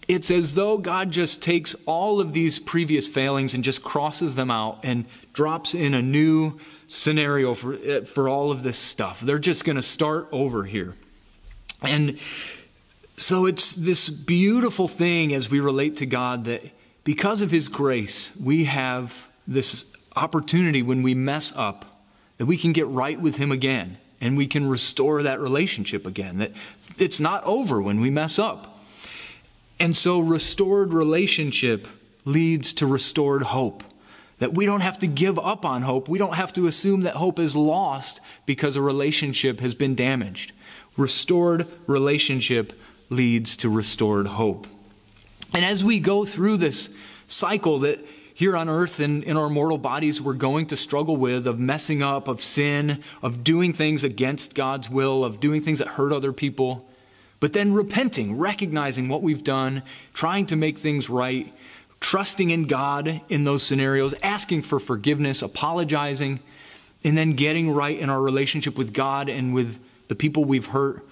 it's 0.06 0.30
as 0.30 0.54
though 0.54 0.78
God 0.78 1.10
just 1.10 1.40
takes 1.40 1.74
all 1.86 2.20
of 2.20 2.32
these 2.32 2.58
previous 2.58 3.08
failings 3.08 3.54
and 3.54 3.64
just 3.64 3.82
crosses 3.82 4.34
them 4.34 4.50
out 4.50 4.80
and 4.82 5.06
drops 5.32 5.74
in 5.74 5.94
a 5.94 6.02
new 6.02 6.58
scenario 6.88 7.54
for, 7.54 7.74
eh, 7.74 8.00
for 8.00 8.28
all 8.28 8.50
of 8.50 8.62
this 8.62 8.76
stuff. 8.76 9.20
They're 9.20 9.38
just 9.38 9.64
going 9.64 9.76
to 9.76 9.82
start 9.82 10.28
over 10.30 10.64
here. 10.64 10.94
And 11.82 12.18
so 13.16 13.46
it's 13.46 13.74
this 13.74 14.08
beautiful 14.08 14.88
thing 14.88 15.32
as 15.32 15.50
we 15.50 15.60
relate 15.60 15.96
to 15.98 16.06
God 16.06 16.44
that 16.44 16.62
because 17.04 17.42
of 17.42 17.50
His 17.50 17.68
grace, 17.68 18.30
we 18.36 18.64
have 18.64 19.28
this 19.46 19.86
opportunity 20.16 20.82
when 20.82 21.02
we 21.02 21.14
mess 21.14 21.52
up 21.56 21.84
that 22.38 22.46
we 22.46 22.56
can 22.56 22.72
get 22.72 22.86
right 22.88 23.20
with 23.20 23.36
Him 23.36 23.52
again 23.52 23.98
and 24.20 24.36
we 24.36 24.46
can 24.46 24.66
restore 24.68 25.22
that 25.22 25.40
relationship 25.40 26.06
again. 26.06 26.38
That 26.38 26.52
it's 26.98 27.20
not 27.20 27.44
over 27.44 27.80
when 27.80 28.00
we 28.00 28.10
mess 28.10 28.38
up. 28.38 28.73
And 29.78 29.96
so, 29.96 30.20
restored 30.20 30.92
relationship 30.92 31.88
leads 32.24 32.72
to 32.74 32.86
restored 32.86 33.42
hope. 33.42 33.82
That 34.38 34.54
we 34.54 34.66
don't 34.66 34.80
have 34.80 34.98
to 35.00 35.06
give 35.06 35.38
up 35.38 35.64
on 35.64 35.82
hope. 35.82 36.08
We 36.08 36.18
don't 36.18 36.34
have 36.34 36.52
to 36.54 36.66
assume 36.66 37.02
that 37.02 37.14
hope 37.14 37.38
is 37.38 37.56
lost 37.56 38.20
because 38.46 38.76
a 38.76 38.82
relationship 38.82 39.60
has 39.60 39.74
been 39.74 39.94
damaged. 39.94 40.52
Restored 40.96 41.66
relationship 41.86 42.72
leads 43.10 43.56
to 43.58 43.68
restored 43.68 44.26
hope. 44.26 44.66
And 45.52 45.64
as 45.64 45.84
we 45.84 46.00
go 46.00 46.24
through 46.24 46.58
this 46.58 46.90
cycle 47.26 47.80
that 47.80 48.04
here 48.34 48.56
on 48.56 48.68
earth 48.68 48.98
and 48.98 49.22
in 49.22 49.36
our 49.36 49.48
mortal 49.48 49.78
bodies 49.78 50.20
we're 50.20 50.34
going 50.34 50.66
to 50.66 50.76
struggle 50.76 51.16
with 51.16 51.46
of 51.46 51.58
messing 51.58 52.02
up, 52.02 52.26
of 52.26 52.40
sin, 52.40 53.02
of 53.22 53.44
doing 53.44 53.72
things 53.72 54.02
against 54.02 54.54
God's 54.54 54.90
will, 54.90 55.24
of 55.24 55.38
doing 55.38 55.62
things 55.62 55.78
that 55.78 55.88
hurt 55.88 56.12
other 56.12 56.32
people, 56.32 56.88
but 57.44 57.52
then 57.52 57.74
repenting, 57.74 58.38
recognizing 58.38 59.06
what 59.06 59.20
we've 59.20 59.44
done, 59.44 59.82
trying 60.14 60.46
to 60.46 60.56
make 60.56 60.78
things 60.78 61.10
right, 61.10 61.52
trusting 62.00 62.48
in 62.48 62.62
God 62.62 63.20
in 63.28 63.44
those 63.44 63.62
scenarios, 63.62 64.14
asking 64.22 64.62
for 64.62 64.80
forgiveness, 64.80 65.42
apologizing, 65.42 66.40
and 67.04 67.18
then 67.18 67.32
getting 67.32 67.70
right 67.70 67.98
in 67.98 68.08
our 68.08 68.22
relationship 68.22 68.78
with 68.78 68.94
God 68.94 69.28
and 69.28 69.52
with 69.52 69.78
the 70.08 70.14
people 70.14 70.46
we've 70.46 70.68
hurt. 70.68 71.06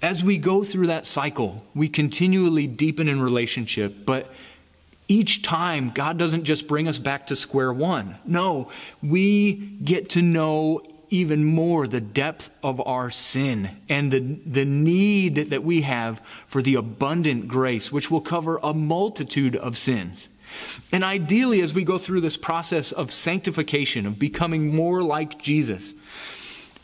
As 0.00 0.22
we 0.22 0.38
go 0.38 0.62
through 0.62 0.86
that 0.86 1.06
cycle, 1.06 1.64
we 1.74 1.88
continually 1.88 2.68
deepen 2.68 3.08
in 3.08 3.20
relationship, 3.20 4.06
but 4.06 4.32
each 5.08 5.42
time, 5.42 5.90
God 5.92 6.18
doesn't 6.18 6.44
just 6.44 6.68
bring 6.68 6.86
us 6.86 7.00
back 7.00 7.26
to 7.26 7.34
square 7.34 7.72
one. 7.72 8.14
No, 8.24 8.70
we 9.02 9.54
get 9.82 10.10
to 10.10 10.22
know 10.22 10.82
even 11.14 11.44
more 11.44 11.86
the 11.86 12.00
depth 12.00 12.50
of 12.60 12.84
our 12.84 13.08
sin 13.08 13.70
and 13.88 14.10
the, 14.10 14.18
the 14.18 14.64
need 14.64 15.36
that 15.36 15.62
we 15.62 15.82
have 15.82 16.20
for 16.46 16.60
the 16.60 16.74
abundant 16.74 17.46
grace, 17.46 17.92
which 17.92 18.10
will 18.10 18.20
cover 18.20 18.58
a 18.64 18.74
multitude 18.74 19.54
of 19.54 19.78
sins. 19.78 20.28
And 20.92 21.04
ideally, 21.04 21.60
as 21.60 21.72
we 21.72 21.84
go 21.84 21.98
through 21.98 22.20
this 22.20 22.36
process 22.36 22.90
of 22.90 23.12
sanctification, 23.12 24.06
of 24.06 24.18
becoming 24.18 24.74
more 24.74 25.02
like 25.04 25.40
Jesus, 25.40 25.94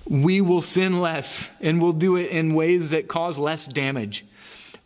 we 0.09 0.41
will 0.41 0.63
sin 0.63 1.01
less 1.01 1.51
and 1.61 1.83
we'll 1.83 1.93
do 1.93 2.15
it 2.15 2.31
in 2.31 2.55
ways 2.55 2.91
that 2.91 3.09
cause 3.09 3.37
less 3.37 3.67
damage. 3.67 4.25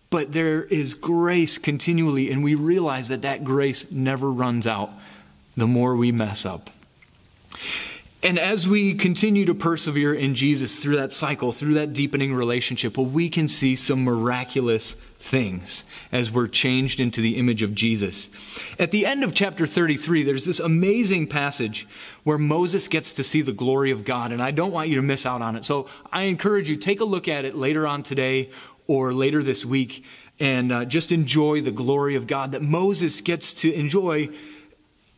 But 0.08 0.32
there 0.32 0.64
is 0.64 0.94
grace 0.94 1.58
continually, 1.58 2.30
and 2.30 2.42
we 2.42 2.54
realize 2.54 3.08
that 3.08 3.22
that 3.22 3.44
grace 3.44 3.90
never 3.90 4.30
runs 4.30 4.66
out 4.66 4.90
the 5.54 5.66
more 5.66 5.96
we 5.96 6.12
mess 6.12 6.46
up. 6.46 6.70
And 8.24 8.38
as 8.38 8.66
we 8.66 8.94
continue 8.94 9.44
to 9.44 9.54
persevere 9.54 10.14
in 10.14 10.34
Jesus 10.34 10.82
through 10.82 10.96
that 10.96 11.12
cycle, 11.12 11.52
through 11.52 11.74
that 11.74 11.92
deepening 11.92 12.34
relationship, 12.34 12.96
well, 12.96 13.04
we 13.04 13.28
can 13.28 13.48
see 13.48 13.76
some 13.76 14.02
miraculous 14.02 14.94
things 15.18 15.84
as 16.10 16.30
we're 16.30 16.46
changed 16.46 17.00
into 17.00 17.20
the 17.20 17.36
image 17.36 17.62
of 17.62 17.74
Jesus. 17.74 18.30
At 18.78 18.92
the 18.92 19.04
end 19.04 19.24
of 19.24 19.34
chapter 19.34 19.66
33, 19.66 20.22
there's 20.22 20.46
this 20.46 20.58
amazing 20.58 21.26
passage 21.26 21.86
where 22.22 22.38
Moses 22.38 22.88
gets 22.88 23.12
to 23.12 23.22
see 23.22 23.42
the 23.42 23.52
glory 23.52 23.90
of 23.90 24.06
God, 24.06 24.32
and 24.32 24.42
I 24.42 24.52
don't 24.52 24.72
want 24.72 24.88
you 24.88 24.96
to 24.96 25.02
miss 25.02 25.26
out 25.26 25.42
on 25.42 25.54
it. 25.54 25.66
So 25.66 25.86
I 26.10 26.22
encourage 26.22 26.70
you, 26.70 26.76
take 26.76 27.00
a 27.00 27.04
look 27.04 27.28
at 27.28 27.44
it 27.44 27.54
later 27.54 27.86
on 27.86 28.02
today 28.02 28.48
or 28.86 29.12
later 29.12 29.42
this 29.42 29.66
week 29.66 30.02
and 30.40 30.72
uh, 30.72 30.84
just 30.86 31.12
enjoy 31.12 31.60
the 31.60 31.70
glory 31.70 32.16
of 32.16 32.26
God 32.26 32.52
that 32.52 32.62
Moses 32.62 33.20
gets 33.20 33.52
to 33.54 33.72
enjoy 33.72 34.30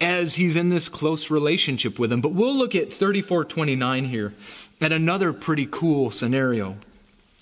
as 0.00 0.36
he's 0.36 0.56
in 0.56 0.68
this 0.68 0.88
close 0.88 1.30
relationship 1.30 1.98
with 1.98 2.12
him. 2.12 2.20
But 2.20 2.32
we'll 2.32 2.54
look 2.54 2.74
at 2.74 2.92
3429 2.92 4.06
here 4.06 4.34
at 4.80 4.92
another 4.92 5.32
pretty 5.32 5.66
cool 5.70 6.10
scenario. 6.10 6.76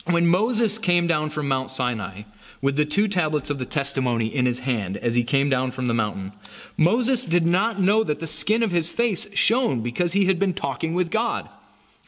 When 0.07 0.27
Moses 0.27 0.79
came 0.79 1.07
down 1.07 1.31
from 1.31 1.49
Mount 1.49 1.71
Sinai 1.71 2.25
with 2.61 2.77
the 2.77 2.85
two 2.85 3.09
tablets 3.09 3.51
of 3.51 3.59
the 3.59 3.65
testimony 3.65 4.27
in 4.27 4.47
his 4.47 4.61
hand 4.61 4.97
as 4.99 5.15
he 5.15 5.25
came 5.25 5.49
down 5.49 5.71
from 5.71 5.87
the 5.87 5.95
mountain, 5.95 6.33
Moses 6.77 7.25
did 7.25 7.47
not 7.47 7.81
know 7.81 8.05
that 8.05 8.19
the 8.19 8.27
skin 8.27 8.63
of 8.63 8.71
his 8.71 8.91
face 8.91 9.27
shone 9.35 9.81
because 9.81 10.13
he 10.13 10.27
had 10.27 10.39
been 10.39 10.55
talking 10.55 10.95
with 10.95 11.11
God. 11.11 11.49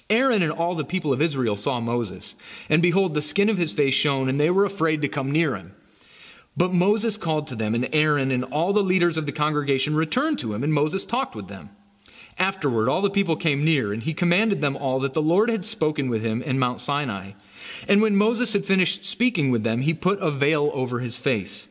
Aaron 0.08 0.42
and 0.42 0.52
all 0.52 0.74
the 0.74 0.84
people 0.84 1.12
of 1.12 1.20
Israel 1.20 1.56
saw 1.56 1.80
Moses, 1.80 2.36
and 2.68 2.80
behold, 2.80 3.14
the 3.14 3.22
skin 3.22 3.48
of 3.48 3.58
his 3.58 3.72
face 3.72 3.94
shone, 3.94 4.28
and 4.28 4.38
they 4.38 4.50
were 4.50 4.64
afraid 4.64 5.02
to 5.02 5.08
come 5.08 5.32
near 5.32 5.56
him. 5.56 5.74
But 6.56 6.72
Moses 6.72 7.16
called 7.16 7.46
to 7.48 7.56
them, 7.56 7.74
and 7.74 7.88
Aaron 7.92 8.30
and 8.30 8.44
all 8.44 8.72
the 8.72 8.82
leaders 8.82 9.18
of 9.18 9.26
the 9.26 9.32
congregation 9.32 9.94
returned 9.94 10.38
to 10.38 10.54
him, 10.54 10.64
and 10.64 10.72
Moses 10.72 11.04
talked 11.04 11.36
with 11.36 11.48
them. 11.48 11.70
Afterward, 12.38 12.88
all 12.88 13.02
the 13.02 13.10
people 13.10 13.36
came 13.36 13.64
near, 13.64 13.92
and 13.92 14.02
he 14.02 14.14
commanded 14.14 14.60
them 14.60 14.76
all 14.76 15.00
that 15.00 15.14
the 15.14 15.22
Lord 15.22 15.50
had 15.50 15.64
spoken 15.64 16.08
with 16.08 16.22
him 16.22 16.42
in 16.42 16.58
Mount 16.58 16.80
Sinai. 16.80 17.32
And 17.88 18.00
when 18.00 18.16
Moses 18.16 18.52
had 18.52 18.64
finished 18.64 19.04
speaking 19.04 19.50
with 19.50 19.64
them, 19.64 19.82
he 19.82 19.94
put 19.94 20.18
a 20.20 20.30
veil 20.30 20.70
over 20.74 21.00
his 21.00 21.18
face. 21.18 21.66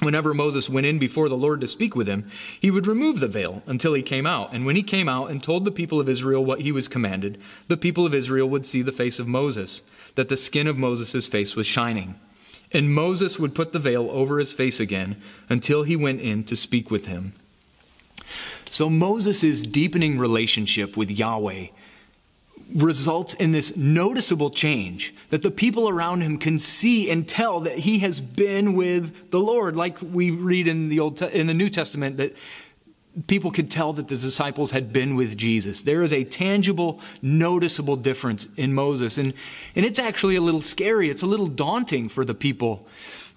Whenever 0.00 0.34
Moses 0.34 0.68
went 0.68 0.86
in 0.86 0.98
before 0.98 1.28
the 1.28 1.36
Lord 1.36 1.60
to 1.60 1.68
speak 1.68 1.94
with 1.94 2.08
him, 2.08 2.28
he 2.60 2.70
would 2.70 2.88
remove 2.88 3.20
the 3.20 3.28
veil 3.28 3.62
until 3.66 3.94
he 3.94 4.02
came 4.02 4.26
out. 4.26 4.52
And 4.52 4.66
when 4.66 4.74
he 4.74 4.82
came 4.82 5.08
out 5.08 5.30
and 5.30 5.40
told 5.40 5.64
the 5.64 5.70
people 5.70 6.00
of 6.00 6.08
Israel 6.08 6.44
what 6.44 6.62
he 6.62 6.72
was 6.72 6.88
commanded, 6.88 7.40
the 7.68 7.76
people 7.76 8.04
of 8.04 8.14
Israel 8.14 8.48
would 8.48 8.66
see 8.66 8.82
the 8.82 8.90
face 8.90 9.20
of 9.20 9.28
Moses, 9.28 9.82
that 10.16 10.28
the 10.28 10.36
skin 10.36 10.66
of 10.66 10.76
Moses' 10.76 11.28
face 11.28 11.54
was 11.54 11.66
shining. 11.66 12.16
And 12.74 12.92
Moses 12.92 13.38
would 13.38 13.54
put 13.54 13.72
the 13.72 13.78
veil 13.78 14.10
over 14.10 14.38
his 14.38 14.52
face 14.52 14.80
again 14.80 15.16
until 15.48 15.84
he 15.84 15.96
went 15.96 16.20
in 16.20 16.44
to 16.44 16.56
speak 16.56 16.90
with 16.90 17.06
him. 17.06 17.32
So 18.68 18.90
Moses' 18.90 19.62
deepening 19.62 20.18
relationship 20.18 20.96
with 20.96 21.10
Yahweh 21.10 21.68
results 22.74 23.34
in 23.34 23.52
this 23.52 23.76
noticeable 23.76 24.50
change 24.50 25.14
that 25.30 25.42
the 25.42 25.50
people 25.50 25.88
around 25.88 26.22
him 26.22 26.38
can 26.38 26.58
see 26.58 27.10
and 27.10 27.28
tell 27.28 27.60
that 27.60 27.78
he 27.80 28.00
has 28.00 28.20
been 28.20 28.74
with 28.74 29.30
the 29.30 29.38
Lord 29.38 29.76
like 29.76 29.98
we 30.00 30.30
read 30.30 30.66
in 30.66 30.88
the 30.88 30.98
old 30.98 31.20
in 31.22 31.46
the 31.46 31.54
New 31.54 31.68
Testament 31.68 32.16
that 32.16 32.34
people 33.26 33.50
could 33.50 33.70
tell 33.70 33.92
that 33.92 34.08
the 34.08 34.16
disciples 34.16 34.72
had 34.72 34.92
been 34.92 35.14
with 35.14 35.36
Jesus. 35.36 35.82
There 35.82 36.02
is 36.02 36.12
a 36.12 36.24
tangible, 36.24 37.00
noticeable 37.22 37.96
difference 37.96 38.48
in 38.56 38.74
Moses. 38.74 39.18
And, 39.18 39.34
and 39.76 39.84
it's 39.84 39.98
actually 39.98 40.36
a 40.36 40.40
little 40.40 40.62
scary. 40.62 41.10
It's 41.10 41.22
a 41.22 41.26
little 41.26 41.46
daunting 41.46 42.08
for 42.08 42.24
the 42.24 42.34
people. 42.34 42.86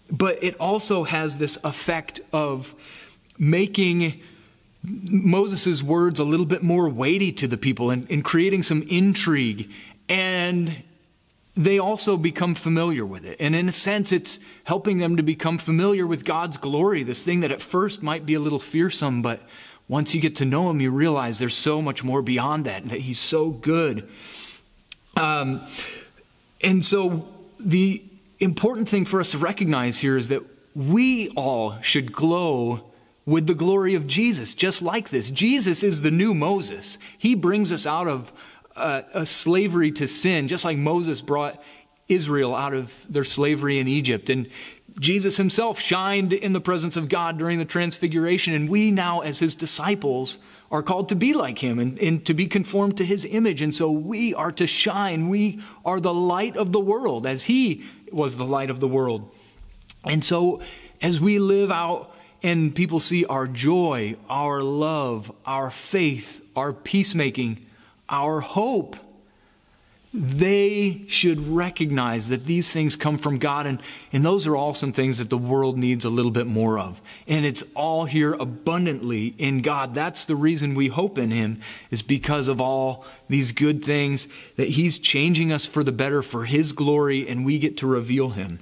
But 0.10 0.44
it 0.44 0.56
also 0.60 1.04
has 1.04 1.38
this 1.38 1.58
effect 1.63 2.22
of 2.34 2.74
making 3.38 4.22
Moses' 4.84 5.84
words 5.84 6.20
a 6.20 6.24
little 6.24 6.46
bit 6.46 6.63
more 6.63 6.90
weighty 6.90 7.32
to 7.34 7.48
the 7.48 7.58
people 7.58 7.92
and, 7.92 8.10
and 8.10 8.24
creating 8.24 8.63
some 8.63 8.84
intrigue. 8.84 9.70
And 10.10 10.84
they 11.58 11.80
also 11.80 12.17
become 12.17 12.54
familiar 12.54 13.04
with 13.04 13.26
it. 13.26 13.36
And 13.39 13.56
in 13.56 13.67
a 13.67 13.72
sense, 13.72 14.12
it's 14.12 14.39
helping 14.63 15.00
them 15.00 15.17
to 15.17 15.24
become 15.24 15.58
familiar 15.58 16.06
with 16.06 16.24
God's 16.24 16.56
glory, 16.56 17.02
this 17.02 17.24
thing 17.24 17.39
that 17.39 17.52
at 17.52 17.62
first 17.62 18.04
might 18.04 18.26
be 18.26 18.36
a 18.36 18.39
little 18.39 18.60
fearsome, 18.60 19.24
but 19.24 19.41
once 19.89 20.13
you 20.13 20.22
get 20.22 20.36
to 20.36 20.46
know 20.46 20.70
Him, 20.70 20.80
you 20.80 20.91
realize 20.91 21.39
there's 21.39 21.56
so 21.56 21.82
much 21.82 22.04
more 22.04 22.22
beyond 22.22 22.65
that, 22.65 22.88
that 22.89 23.00
He's 23.00 23.20
so 23.20 23.50
good. 23.50 24.08
Um, 25.15 25.62
and 26.62 26.86
so, 26.86 27.28
the 27.60 28.04
important 28.39 28.88
thing 28.88 29.06
for 29.06 29.20
us 29.20 29.32
to 29.32 29.39
recognize 29.39 30.00
here 30.00 30.15
is 30.15 30.30
that 30.30 30.43
we 30.76 31.30
all 31.30 31.82
should 31.82 32.12
glow 32.12 32.84
with 33.26 33.48
the 33.48 33.56
glory 33.56 33.96
of 33.96 34.06
Jesus, 34.06 34.54
just 34.54 34.82
like 34.82 35.10
this. 35.10 35.32
Jesus 35.32 35.84
is 35.84 36.02
the 36.02 36.12
new 36.12 36.34
Moses. 36.34 36.98
He 37.17 37.34
brings 37.34 37.72
us 37.74 37.88
out 37.88 38.08
of 38.08 38.32
uh, 38.78 39.02
a 39.13 39.26
slavery 39.26 39.92
to 39.94 40.08
sin, 40.08 40.48
just 40.48 40.66
like 40.66 40.78
Moses 40.78 41.22
brought 41.22 41.62
Israel 42.08 42.56
out 42.56 42.74
of 42.74 43.06
their 43.10 43.24
slavery 43.24 43.80
in 43.80 43.88
Egypt. 43.88 44.30
And 44.30 44.48
Jesus 45.00 45.38
himself 45.38 45.80
shined 45.80 46.34
in 46.34 46.54
the 46.54 46.62
presence 46.62 46.98
of 46.98 47.10
God 47.10 47.38
during 47.38 47.60
the 47.60 47.66
transfiguration, 47.66 48.54
and 48.54 48.70
we 48.70 48.92
now, 48.92 49.20
as 49.20 49.40
his 49.40 49.54
disciples, 49.54 50.40
are 50.72 50.82
called 50.82 51.10
to 51.10 51.16
be 51.16 51.34
like 51.34 51.60
him 51.60 51.80
and, 51.80 52.00
and, 52.00 52.26
to 52.26 52.34
be 52.34 52.48
conformed 52.48 52.98
to 52.98 53.06
his 53.06 53.24
image. 53.26 53.62
And 53.62 53.74
so 53.74 53.92
we 53.92 54.34
are 54.34 54.52
to 54.54 54.68
shine. 54.68 55.30
We 55.30 55.62
are 55.86 56.00
the 56.00 56.13
light 56.13 56.58
of 56.58 56.72
the 56.72 56.80
world, 56.80 57.26
as 57.26 57.46
he 57.46 57.84
was 58.12 58.38
the 58.38 58.46
light 58.46 58.70
of 58.70 58.80
the 58.80 58.88
world. 58.88 59.34
And 60.04 60.26
so, 60.26 60.62
as 61.02 61.20
we 61.20 61.40
live 61.40 61.72
out 61.72 62.13
and 62.44 62.74
people 62.74 63.00
see 63.00 63.26
our 63.26 63.48
joy, 63.48 64.16
our 64.30 64.62
love, 64.62 65.32
our 65.46 65.70
faith, 65.70 66.42
our 66.56 66.74
peacemaking, 66.74 67.66
our 68.10 68.39
hope, 68.39 68.96
they 70.13 71.04
should 71.08 71.48
recognize 71.48 72.30
that 72.30 72.46
these 72.46 72.72
things 72.72 72.96
come 72.96 73.17
from 73.17 73.38
God, 73.38 73.67
and, 73.67 73.80
and 74.13 74.26
those 74.26 74.48
are 74.48 74.56
all 74.56 74.74
some 74.74 74.93
things 74.93 75.20
that 75.20 75.30
the 75.30 75.38
world 75.38 75.78
needs 75.78 76.06
a 76.06 76.10
little 76.10 76.32
bit 76.32 76.48
more 76.48 76.80
of. 76.80 77.02
And 77.28 77.46
it's 77.46 77.63
all 77.76 78.06
here 78.06 78.34
abundantly 78.34 79.36
in 79.38 79.62
God. 79.62 79.93
That's 79.93 80.26
the 80.26 80.36
reason 80.36 80.76
we 80.76 80.88
hope 80.88 81.17
in 81.17 81.30
Him, 81.30 81.60
is 81.91 82.02
because 82.02 82.48
of 82.48 82.62
all 82.62 83.06
these 83.28 83.52
good 83.52 83.84
things 83.84 84.28
that 84.56 84.70
He's 84.70 84.98
changing 84.98 85.52
us 85.52 85.65
for 85.65 85.84
the 85.84 85.91
better 85.91 86.22
for 86.22 86.46
His 86.46 86.72
glory, 86.72 87.28
and 87.28 87.46
we 87.46 87.60
get 87.60 87.78
to 87.78 87.88
reveal 87.88 88.30
Him. 88.30 88.60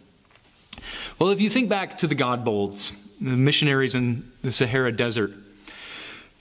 Well, 1.19 1.29
if 1.29 1.39
you 1.39 1.49
think 1.49 1.69
back 1.69 1.97
to 1.99 2.08
the 2.08 2.15
Godbolds, 2.15 2.91
the 3.21 3.29
missionaries 3.29 3.95
in 3.95 4.29
the 4.41 4.51
Sahara 4.51 4.91
Desert, 4.91 5.31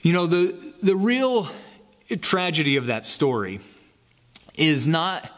you 0.01 0.11
know, 0.11 0.27
the, 0.27 0.55
the 0.83 0.95
real 0.95 1.47
tragedy 2.21 2.75
of 2.75 2.87
that 2.87 3.05
story 3.05 3.59
is 4.55 4.87
not 4.87 5.29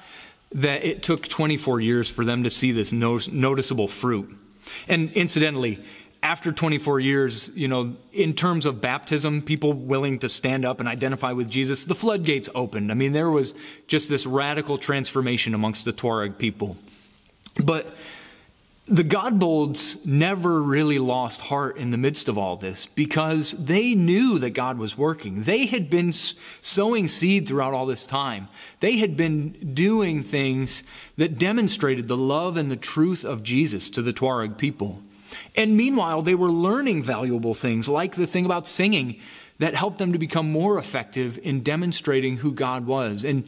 that 0.52 0.86
it 0.86 1.04
took 1.04 1.28
24 1.28 1.82
years 1.82 2.10
for 2.10 2.24
them 2.24 2.44
to 2.44 2.50
see 2.50 2.72
this 2.72 2.92
noticeable 2.94 3.88
fruit. 3.88 4.36
And 4.88 5.12
incidentally, 5.12 5.84
after 6.24 6.52
24 6.52 7.00
years, 7.00 7.52
you 7.56 7.68
know, 7.68 7.96
in 8.12 8.34
terms 8.34 8.66
of 8.66 8.82
baptism, 8.82 9.42
people 9.42 9.74
willing 9.74 10.20
to 10.20 10.30
stand 10.30 10.66
up 10.66 10.80
and 10.80 10.90
identify 10.90 11.32
with 11.32 11.50
Jesus, 11.50 11.86
the 11.86 11.96
floodgates 11.96 12.50
opened. 12.56 12.92
I 12.92 12.96
mean, 12.96 13.14
there 13.14 13.30
was 13.30 13.54
just 13.88 14.10
this 14.10 14.26
radical 14.26 14.78
transformation 14.78 15.54
amongst 15.54 15.86
the 15.86 15.94
Tuareg 15.94 16.38
people. 16.38 16.78
But 17.64 17.96
the 18.88 19.04
Godbolds 19.04 20.06
never 20.06 20.62
really 20.62 20.98
lost 20.98 21.42
heart 21.42 21.78
in 21.78 21.90
the 21.90 21.98
midst 21.98 22.30
of 22.30 22.38
all 22.38 22.56
this 22.56 22.86
because 22.86 23.52
they 23.52 23.94
knew 23.94 24.40
that 24.40 24.52
God 24.52 24.78
was 24.78 24.98
working. 24.98 25.44
They 25.44 25.66
had 25.66 25.90
been 25.90 26.14
sowing 26.14 27.10
seed 27.10 27.48
throughout 27.48 27.74
all 27.74 27.86
this 27.86 28.06
time. 28.06 28.48
They 28.80 28.98
had 28.98 29.18
been 29.18 29.74
doing 29.74 30.24
things 30.24 30.84
that 31.18 31.38
demonstrated 31.38 32.08
the 32.08 32.18
love 32.18 32.56
and 32.56 32.72
the 32.72 32.78
truth 32.78 33.26
of 33.26 33.44
Jesus 33.44 33.90
to 33.92 34.02
the 34.02 34.14
Tuareg 34.14 34.58
people. 34.58 35.02
And 35.56 35.76
meanwhile, 35.76 36.22
they 36.22 36.36
were 36.36 36.52
learning 36.52 37.04
valuable 37.04 37.54
things, 37.54 37.90
like 37.90 38.16
the 38.16 38.28
thing 38.28 38.46
about 38.46 38.68
singing, 38.68 39.20
that 39.60 39.76
helped 39.76 39.98
them 39.98 40.14
to 40.14 40.20
become 40.20 40.52
more 40.52 40.78
effective 40.78 41.40
in 41.42 41.62
demonstrating 41.62 42.38
who 42.38 42.52
God 42.54 42.86
was. 42.86 43.26
And 43.26 43.44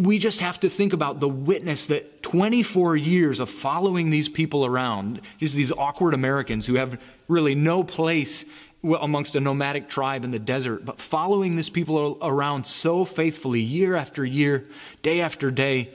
we 0.00 0.18
just 0.18 0.40
have 0.40 0.58
to 0.60 0.70
think 0.70 0.92
about 0.92 1.20
the 1.20 1.28
witness 1.28 1.86
that 1.88 2.22
24 2.22 2.96
years 2.96 3.40
of 3.40 3.50
following 3.50 4.10
these 4.10 4.28
people 4.28 4.64
around, 4.64 5.20
these, 5.38 5.54
these 5.54 5.72
awkward 5.72 6.14
Americans 6.14 6.66
who 6.66 6.76
have 6.76 7.02
really 7.28 7.54
no 7.54 7.84
place 7.84 8.44
amongst 8.82 9.36
a 9.36 9.40
nomadic 9.40 9.88
tribe 9.88 10.24
in 10.24 10.30
the 10.30 10.38
desert, 10.38 10.84
but 10.84 10.98
following 10.98 11.56
these 11.56 11.70
people 11.70 12.18
around 12.22 12.66
so 12.66 13.04
faithfully 13.04 13.60
year 13.60 13.94
after 13.94 14.24
year, 14.24 14.66
day 15.02 15.20
after 15.20 15.50
day, 15.50 15.90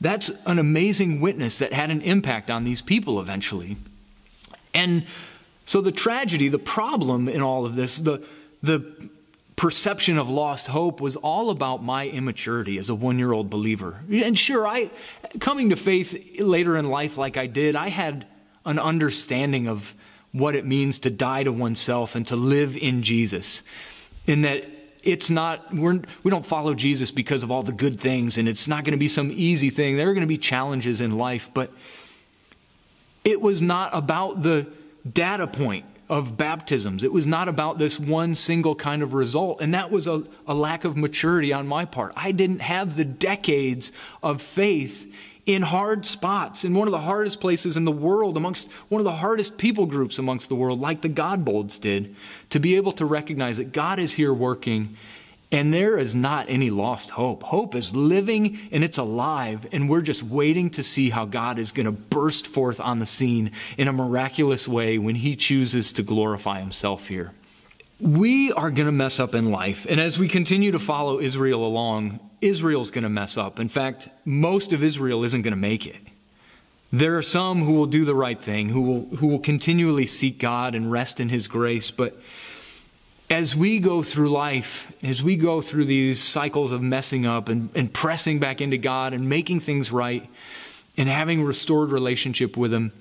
that's 0.00 0.30
an 0.46 0.58
amazing 0.58 1.20
witness 1.20 1.58
that 1.58 1.72
had 1.72 1.90
an 1.90 2.00
impact 2.02 2.50
on 2.50 2.64
these 2.64 2.80
people 2.80 3.20
eventually. 3.20 3.76
And 4.74 5.04
so 5.66 5.80
the 5.80 5.92
tragedy, 5.92 6.48
the 6.48 6.58
problem 6.58 7.28
in 7.28 7.42
all 7.42 7.66
of 7.66 7.74
this, 7.74 7.98
the, 7.98 8.26
the 8.62 9.10
perception 9.60 10.16
of 10.16 10.30
lost 10.30 10.68
hope 10.68 11.02
was 11.02 11.16
all 11.16 11.50
about 11.50 11.84
my 11.84 12.08
immaturity 12.08 12.78
as 12.78 12.88
a 12.88 12.94
one 12.94 13.18
year 13.18 13.30
old 13.30 13.50
believer. 13.50 14.00
And 14.10 14.36
sure, 14.36 14.66
I, 14.66 14.90
coming 15.38 15.68
to 15.68 15.76
faith 15.76 16.40
later 16.40 16.78
in 16.78 16.88
life 16.88 17.18
like 17.18 17.36
I 17.36 17.46
did, 17.46 17.76
I 17.76 17.88
had 17.88 18.26
an 18.64 18.78
understanding 18.78 19.68
of 19.68 19.94
what 20.32 20.54
it 20.56 20.64
means 20.64 21.00
to 21.00 21.10
die 21.10 21.42
to 21.42 21.52
oneself 21.52 22.14
and 22.14 22.26
to 22.28 22.36
live 22.36 22.74
in 22.74 23.02
Jesus. 23.02 23.60
In 24.26 24.40
that 24.42 24.64
it's 25.02 25.28
not, 25.28 25.74
we're, 25.74 26.00
we 26.22 26.30
don't 26.30 26.46
follow 26.46 26.72
Jesus 26.72 27.10
because 27.10 27.42
of 27.42 27.50
all 27.50 27.62
the 27.62 27.70
good 27.70 28.00
things, 28.00 28.38
and 28.38 28.48
it's 28.48 28.66
not 28.66 28.84
going 28.84 28.92
to 28.92 28.98
be 28.98 29.08
some 29.08 29.30
easy 29.30 29.68
thing. 29.68 29.98
There 29.98 30.08
are 30.08 30.14
going 30.14 30.22
to 30.22 30.26
be 30.26 30.38
challenges 30.38 31.02
in 31.02 31.18
life, 31.18 31.50
but 31.52 31.70
it 33.24 33.42
was 33.42 33.60
not 33.60 33.90
about 33.92 34.42
the 34.42 34.66
data 35.12 35.46
point 35.46 35.84
of 36.10 36.36
baptisms. 36.36 37.04
It 37.04 37.12
was 37.12 37.28
not 37.28 37.46
about 37.46 37.78
this 37.78 37.98
one 38.00 38.34
single 38.34 38.74
kind 38.74 39.00
of 39.00 39.14
result. 39.14 39.60
And 39.60 39.72
that 39.74 39.92
was 39.92 40.08
a, 40.08 40.24
a, 40.44 40.52
lack 40.52 40.84
of 40.84 40.96
maturity 40.96 41.52
on 41.52 41.68
my 41.68 41.84
part. 41.84 42.12
I 42.16 42.32
didn't 42.32 42.62
have 42.62 42.96
the 42.96 43.04
decades 43.04 43.92
of 44.20 44.42
faith 44.42 45.10
in 45.46 45.62
hard 45.62 46.04
spots, 46.04 46.64
in 46.64 46.74
one 46.74 46.88
of 46.88 46.92
the 46.92 46.98
hardest 46.98 47.40
places 47.40 47.76
in 47.76 47.84
the 47.84 47.92
world, 47.92 48.36
amongst 48.36 48.70
one 48.88 49.00
of 49.00 49.04
the 49.04 49.12
hardest 49.12 49.56
people 49.56 49.86
groups 49.86 50.18
amongst 50.18 50.48
the 50.48 50.54
world, 50.56 50.80
like 50.80 51.00
the 51.00 51.08
Godbolds 51.08 51.80
did, 51.80 52.14
to 52.50 52.58
be 52.58 52.74
able 52.74 52.92
to 52.92 53.04
recognize 53.04 53.56
that 53.58 53.72
God 53.72 54.00
is 54.00 54.12
here 54.12 54.34
working 54.34 54.96
and 55.52 55.74
there 55.74 55.98
is 55.98 56.14
not 56.14 56.48
any 56.48 56.70
lost 56.70 57.10
hope. 57.10 57.42
Hope 57.42 57.74
is 57.74 57.94
living 57.96 58.58
and 58.70 58.84
it's 58.84 58.98
alive, 58.98 59.66
and 59.72 59.88
we're 59.88 60.02
just 60.02 60.22
waiting 60.22 60.70
to 60.70 60.82
see 60.82 61.10
how 61.10 61.24
God 61.24 61.58
is 61.58 61.72
going 61.72 61.86
to 61.86 61.92
burst 61.92 62.46
forth 62.46 62.80
on 62.80 62.98
the 62.98 63.06
scene 63.06 63.50
in 63.76 63.88
a 63.88 63.92
miraculous 63.92 64.68
way 64.68 64.98
when 64.98 65.16
He 65.16 65.34
chooses 65.34 65.92
to 65.94 66.02
glorify 66.02 66.60
Himself 66.60 67.08
here. 67.08 67.32
We 68.00 68.52
are 68.52 68.70
going 68.70 68.86
to 68.86 68.92
mess 68.92 69.20
up 69.20 69.34
in 69.34 69.50
life, 69.50 69.86
and 69.88 70.00
as 70.00 70.18
we 70.18 70.28
continue 70.28 70.72
to 70.72 70.78
follow 70.78 71.20
Israel 71.20 71.66
along, 71.66 72.20
Israel's 72.40 72.90
going 72.90 73.04
to 73.04 73.10
mess 73.10 73.36
up. 73.36 73.60
In 73.60 73.68
fact, 73.68 74.08
most 74.24 74.72
of 74.72 74.82
Israel 74.82 75.24
isn't 75.24 75.42
going 75.42 75.52
to 75.52 75.60
make 75.60 75.86
it. 75.86 76.00
There 76.92 77.18
are 77.18 77.22
some 77.22 77.62
who 77.62 77.74
will 77.74 77.86
do 77.86 78.04
the 78.04 78.14
right 78.14 78.40
thing, 78.42 78.70
who 78.70 78.80
will, 78.80 79.16
who 79.16 79.26
will 79.26 79.38
continually 79.38 80.06
seek 80.06 80.38
God 80.38 80.74
and 80.74 80.90
rest 80.90 81.20
in 81.20 81.28
His 81.28 81.46
grace, 81.46 81.90
but 81.90 82.18
as 83.30 83.54
we 83.54 83.78
go 83.78 84.02
through 84.02 84.28
life, 84.28 84.92
as 85.04 85.22
we 85.22 85.36
go 85.36 85.60
through 85.60 85.84
these 85.84 86.20
cycles 86.20 86.72
of 86.72 86.82
messing 86.82 87.24
up 87.24 87.48
and, 87.48 87.70
and 87.76 87.94
pressing 87.94 88.40
back 88.40 88.60
into 88.60 88.76
God 88.76 89.14
and 89.14 89.28
making 89.28 89.60
things 89.60 89.92
right 89.92 90.28
and 90.96 91.08
having 91.08 91.44
restored 91.44 91.90
relationship 91.90 92.56
with 92.56 92.74
Him, 92.74 92.92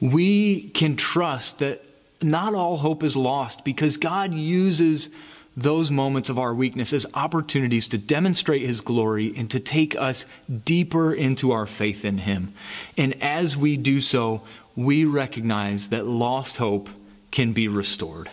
we 0.00 0.68
can 0.70 0.94
trust 0.94 1.58
that 1.58 1.84
not 2.22 2.54
all 2.54 2.76
hope 2.76 3.02
is 3.02 3.16
lost 3.16 3.64
because 3.64 3.96
God 3.96 4.32
uses 4.32 5.10
those 5.56 5.90
moments 5.90 6.30
of 6.30 6.38
our 6.38 6.54
weakness 6.54 6.92
as 6.92 7.04
opportunities 7.12 7.88
to 7.88 7.98
demonstrate 7.98 8.62
His 8.62 8.80
glory 8.80 9.34
and 9.36 9.50
to 9.50 9.58
take 9.58 9.96
us 9.96 10.24
deeper 10.64 11.12
into 11.12 11.50
our 11.50 11.66
faith 11.66 12.04
in 12.04 12.18
Him. 12.18 12.54
And 12.96 13.20
as 13.20 13.56
we 13.56 13.76
do 13.76 14.00
so, 14.00 14.42
we 14.76 15.04
recognize 15.04 15.88
that 15.88 16.06
lost 16.06 16.58
hope 16.58 16.88
can 17.32 17.52
be 17.52 17.66
restored. 17.66 18.30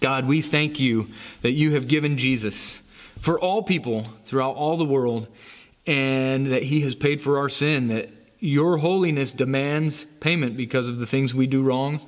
God, 0.00 0.26
we 0.26 0.42
thank 0.42 0.80
you 0.80 1.08
that 1.42 1.52
you 1.52 1.72
have 1.72 1.88
given 1.88 2.16
Jesus 2.16 2.80
for 3.18 3.38
all 3.38 3.62
people 3.62 4.02
throughout 4.24 4.56
all 4.56 4.76
the 4.76 4.84
world 4.84 5.28
and 5.86 6.46
that 6.52 6.64
he 6.64 6.80
has 6.80 6.94
paid 6.94 7.20
for 7.20 7.38
our 7.38 7.48
sin, 7.48 7.88
that 7.88 8.10
your 8.38 8.78
holiness 8.78 9.32
demands 9.32 10.04
payment 10.20 10.56
because 10.56 10.88
of 10.88 10.98
the 10.98 11.06
things 11.06 11.34
we 11.34 11.46
do 11.46 11.62
wrong, 11.62 12.00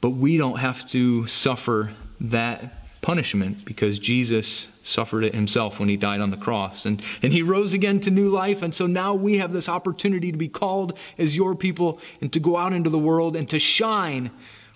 but 0.00 0.10
we 0.10 0.36
don't 0.36 0.58
have 0.58 0.86
to 0.88 1.26
suffer 1.26 1.92
that 2.20 3.00
punishment 3.02 3.64
because 3.64 3.98
Jesus 3.98 4.68
suffered 4.84 5.24
it 5.24 5.34
himself 5.34 5.80
when 5.80 5.88
he 5.88 5.96
died 5.96 6.20
on 6.20 6.30
the 6.30 6.36
cross. 6.36 6.86
And, 6.86 7.02
and 7.22 7.32
he 7.32 7.42
rose 7.42 7.72
again 7.72 7.98
to 8.00 8.10
new 8.10 8.28
life. 8.28 8.62
And 8.62 8.74
so 8.74 8.86
now 8.86 9.14
we 9.14 9.38
have 9.38 9.52
this 9.52 9.68
opportunity 9.68 10.30
to 10.30 10.38
be 10.38 10.48
called 10.48 10.96
as 11.18 11.36
your 11.36 11.54
people 11.54 12.00
and 12.20 12.32
to 12.32 12.40
go 12.40 12.56
out 12.56 12.72
into 12.72 12.90
the 12.90 12.98
world 12.98 13.34
and 13.34 13.48
to 13.50 13.58
shine 13.58 14.30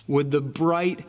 with 0.09 0.31
the 0.33 0.41
bright 0.41 1.05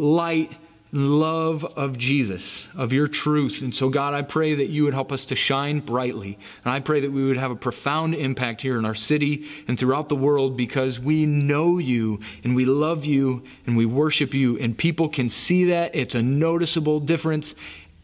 light 0.00 0.52
and 0.92 1.20
love 1.20 1.64
of 1.64 1.96
Jesus, 1.96 2.66
of 2.74 2.92
your 2.92 3.06
truth. 3.06 3.62
And 3.62 3.74
so, 3.74 3.90
God, 3.90 4.14
I 4.14 4.22
pray 4.22 4.54
that 4.56 4.68
you 4.68 4.84
would 4.84 4.94
help 4.94 5.12
us 5.12 5.26
to 5.26 5.36
shine 5.36 5.80
brightly. 5.80 6.38
And 6.64 6.72
I 6.72 6.80
pray 6.80 7.00
that 7.00 7.12
we 7.12 7.24
would 7.24 7.36
have 7.36 7.50
a 7.50 7.56
profound 7.56 8.14
impact 8.14 8.62
here 8.62 8.78
in 8.78 8.84
our 8.84 8.94
city 8.94 9.46
and 9.68 9.78
throughout 9.78 10.08
the 10.08 10.16
world 10.16 10.56
because 10.56 10.98
we 10.98 11.26
know 11.26 11.78
you 11.78 12.20
and 12.42 12.56
we 12.56 12.64
love 12.64 13.04
you 13.04 13.44
and 13.66 13.76
we 13.76 13.86
worship 13.86 14.34
you. 14.34 14.58
And 14.58 14.76
people 14.76 15.08
can 15.08 15.28
see 15.28 15.64
that. 15.64 15.94
It's 15.94 16.14
a 16.14 16.22
noticeable 16.22 16.98
difference 16.98 17.54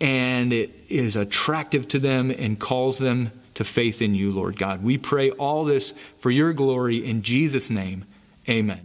and 0.00 0.52
it 0.52 0.70
is 0.88 1.16
attractive 1.16 1.88
to 1.88 1.98
them 1.98 2.30
and 2.30 2.60
calls 2.60 2.98
them 2.98 3.32
to 3.54 3.64
faith 3.64 4.02
in 4.02 4.14
you, 4.14 4.32
Lord 4.32 4.58
God. 4.58 4.84
We 4.84 4.98
pray 4.98 5.30
all 5.30 5.64
this 5.64 5.94
for 6.18 6.30
your 6.30 6.52
glory 6.52 7.04
in 7.04 7.22
Jesus' 7.22 7.70
name. 7.70 8.04
Amen. 8.48 8.82